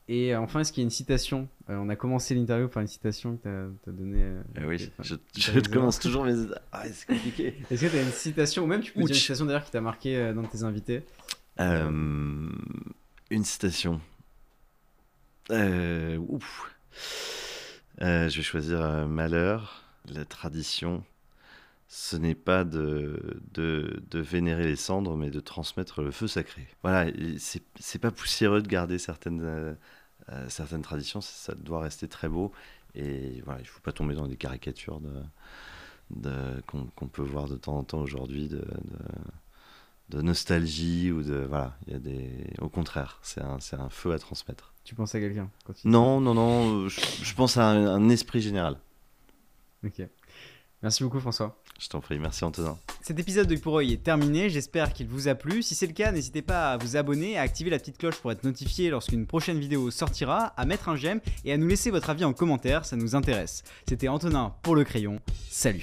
Et 0.08 0.34
euh, 0.34 0.40
enfin, 0.40 0.60
est-ce 0.60 0.72
qu'il 0.72 0.82
y 0.82 0.84
a 0.84 0.86
une 0.86 0.90
citation? 0.90 1.48
Euh, 1.70 1.76
On 1.76 1.88
a 1.88 1.94
commencé 1.96 2.34
l'interview 2.34 2.68
par 2.68 2.82
une 2.82 2.88
citation 2.88 3.36
que 3.36 3.70
tu 3.84 3.88
as, 3.88 3.92
donnée. 3.92 4.22
euh, 4.24 4.42
Eh 4.60 4.64
oui, 4.64 4.90
enfin, 4.98 5.02
je, 5.04 5.14
je 5.40 5.60
commence 5.70 6.00
toujours 6.00 6.24
mes. 6.24 6.34
Ah, 6.72 6.84
c'est 6.92 7.06
compliqué. 7.06 7.54
Est-ce 7.70 7.82
que 7.86 7.90
tu 7.90 7.96
as 7.96 8.02
une 8.02 8.10
citation, 8.10 8.64
ou 8.64 8.66
même 8.66 8.80
tu 8.80 8.92
peux 8.92 9.00
dire 9.00 9.10
une 9.10 9.14
citation 9.14 9.46
d'ailleurs 9.46 9.64
qui 9.64 9.70
t'a 9.70 9.80
marqué 9.80 10.16
euh, 10.16 10.34
dans 10.34 10.42
tes 10.42 10.64
invités? 10.64 11.04
Une 11.58 13.44
citation. 13.44 14.00
Euh, 15.50 16.18
ouf. 16.28 16.74
Euh, 18.00 18.28
je 18.28 18.36
vais 18.36 18.42
choisir 18.42 18.80
euh, 18.80 19.06
Malheur. 19.06 19.84
La 20.08 20.24
tradition, 20.24 21.04
ce 21.88 22.16
n'est 22.16 22.34
pas 22.34 22.64
de, 22.64 23.40
de, 23.52 24.18
vénérer 24.18 24.64
les 24.64 24.76
cendres, 24.76 25.16
mais 25.16 25.30
de 25.30 25.40
transmettre 25.40 26.02
le 26.02 26.10
feu 26.10 26.26
sacré. 26.26 26.66
Voilà, 26.82 27.10
c'est 27.38 27.98
pas 28.00 28.10
poussiéreux 28.10 28.62
de 28.62 28.68
garder 28.68 28.98
certaines, 28.98 29.76
certaines 30.48 30.82
traditions, 30.82 31.20
ça 31.20 31.54
doit 31.54 31.80
rester 31.80 32.08
très 32.08 32.28
beau. 32.28 32.52
Et 32.96 33.40
voilà, 33.44 33.60
il 33.60 33.66
faut 33.66 33.80
pas 33.80 33.92
tomber 33.92 34.16
dans 34.16 34.26
des 34.26 34.36
caricatures 34.36 35.00
de, 35.00 35.22
de, 36.10 36.60
qu'on 36.66 37.06
peut 37.06 37.22
voir 37.22 37.48
de 37.48 37.56
temps 37.56 37.78
en 37.78 37.84
temps 37.84 38.00
aujourd'hui 38.00 38.50
de 40.08 40.22
nostalgie 40.22 41.10
ou 41.12 41.22
de. 41.22 41.46
Voilà, 41.48 41.76
il 41.86 41.92
y 41.92 41.96
a 41.96 41.98
des. 41.98 42.28
Au 42.60 42.68
contraire, 42.68 43.18
c'est 43.22 43.40
un, 43.40 43.58
c'est 43.60 43.76
un 43.76 43.88
feu 43.88 44.12
à 44.12 44.18
transmettre. 44.18 44.72
Tu 44.84 44.94
penses 44.94 45.14
à 45.14 45.20
quelqu'un 45.20 45.48
quand 45.64 45.72
tu 45.72 45.82
dis 45.82 45.88
Non, 45.88 46.20
non, 46.20 46.34
non, 46.34 46.88
je, 46.88 47.00
je 47.22 47.34
pense 47.34 47.56
à 47.56 47.66
un, 47.66 47.86
un 47.86 48.08
esprit 48.08 48.40
général. 48.40 48.76
Ok. 49.84 50.02
Merci 50.82 51.04
beaucoup 51.04 51.20
François. 51.20 51.56
Je 51.78 51.88
t'en 51.88 52.00
prie, 52.00 52.18
merci 52.18 52.44
Antonin. 52.44 52.76
Cet 53.02 53.18
épisode 53.18 53.46
de 53.46 53.56
Pour 53.56 53.80
est 53.80 54.02
terminé, 54.02 54.50
j'espère 54.50 54.92
qu'il 54.92 55.06
vous 55.06 55.28
a 55.28 55.34
plu. 55.34 55.62
Si 55.62 55.74
c'est 55.74 55.86
le 55.86 55.92
cas, 55.92 56.12
n'hésitez 56.12 56.42
pas 56.42 56.72
à 56.72 56.76
vous 56.76 56.96
abonner, 56.96 57.38
à 57.38 57.42
activer 57.42 57.70
la 57.70 57.78
petite 57.78 57.98
cloche 57.98 58.16
pour 58.16 58.30
être 58.32 58.44
notifié 58.44 58.90
lorsqu'une 58.90 59.26
prochaine 59.26 59.58
vidéo 59.58 59.90
sortira, 59.90 60.46
à 60.56 60.64
mettre 60.64 60.88
un 60.88 60.96
j'aime 60.96 61.20
et 61.44 61.52
à 61.52 61.56
nous 61.56 61.66
laisser 61.68 61.90
votre 61.90 62.10
avis 62.10 62.24
en 62.24 62.32
commentaire, 62.32 62.84
ça 62.84 62.96
nous 62.96 63.14
intéresse. 63.14 63.62
C'était 63.88 64.08
Antonin 64.08 64.54
pour 64.62 64.74
le 64.74 64.84
crayon, 64.84 65.20
salut 65.50 65.80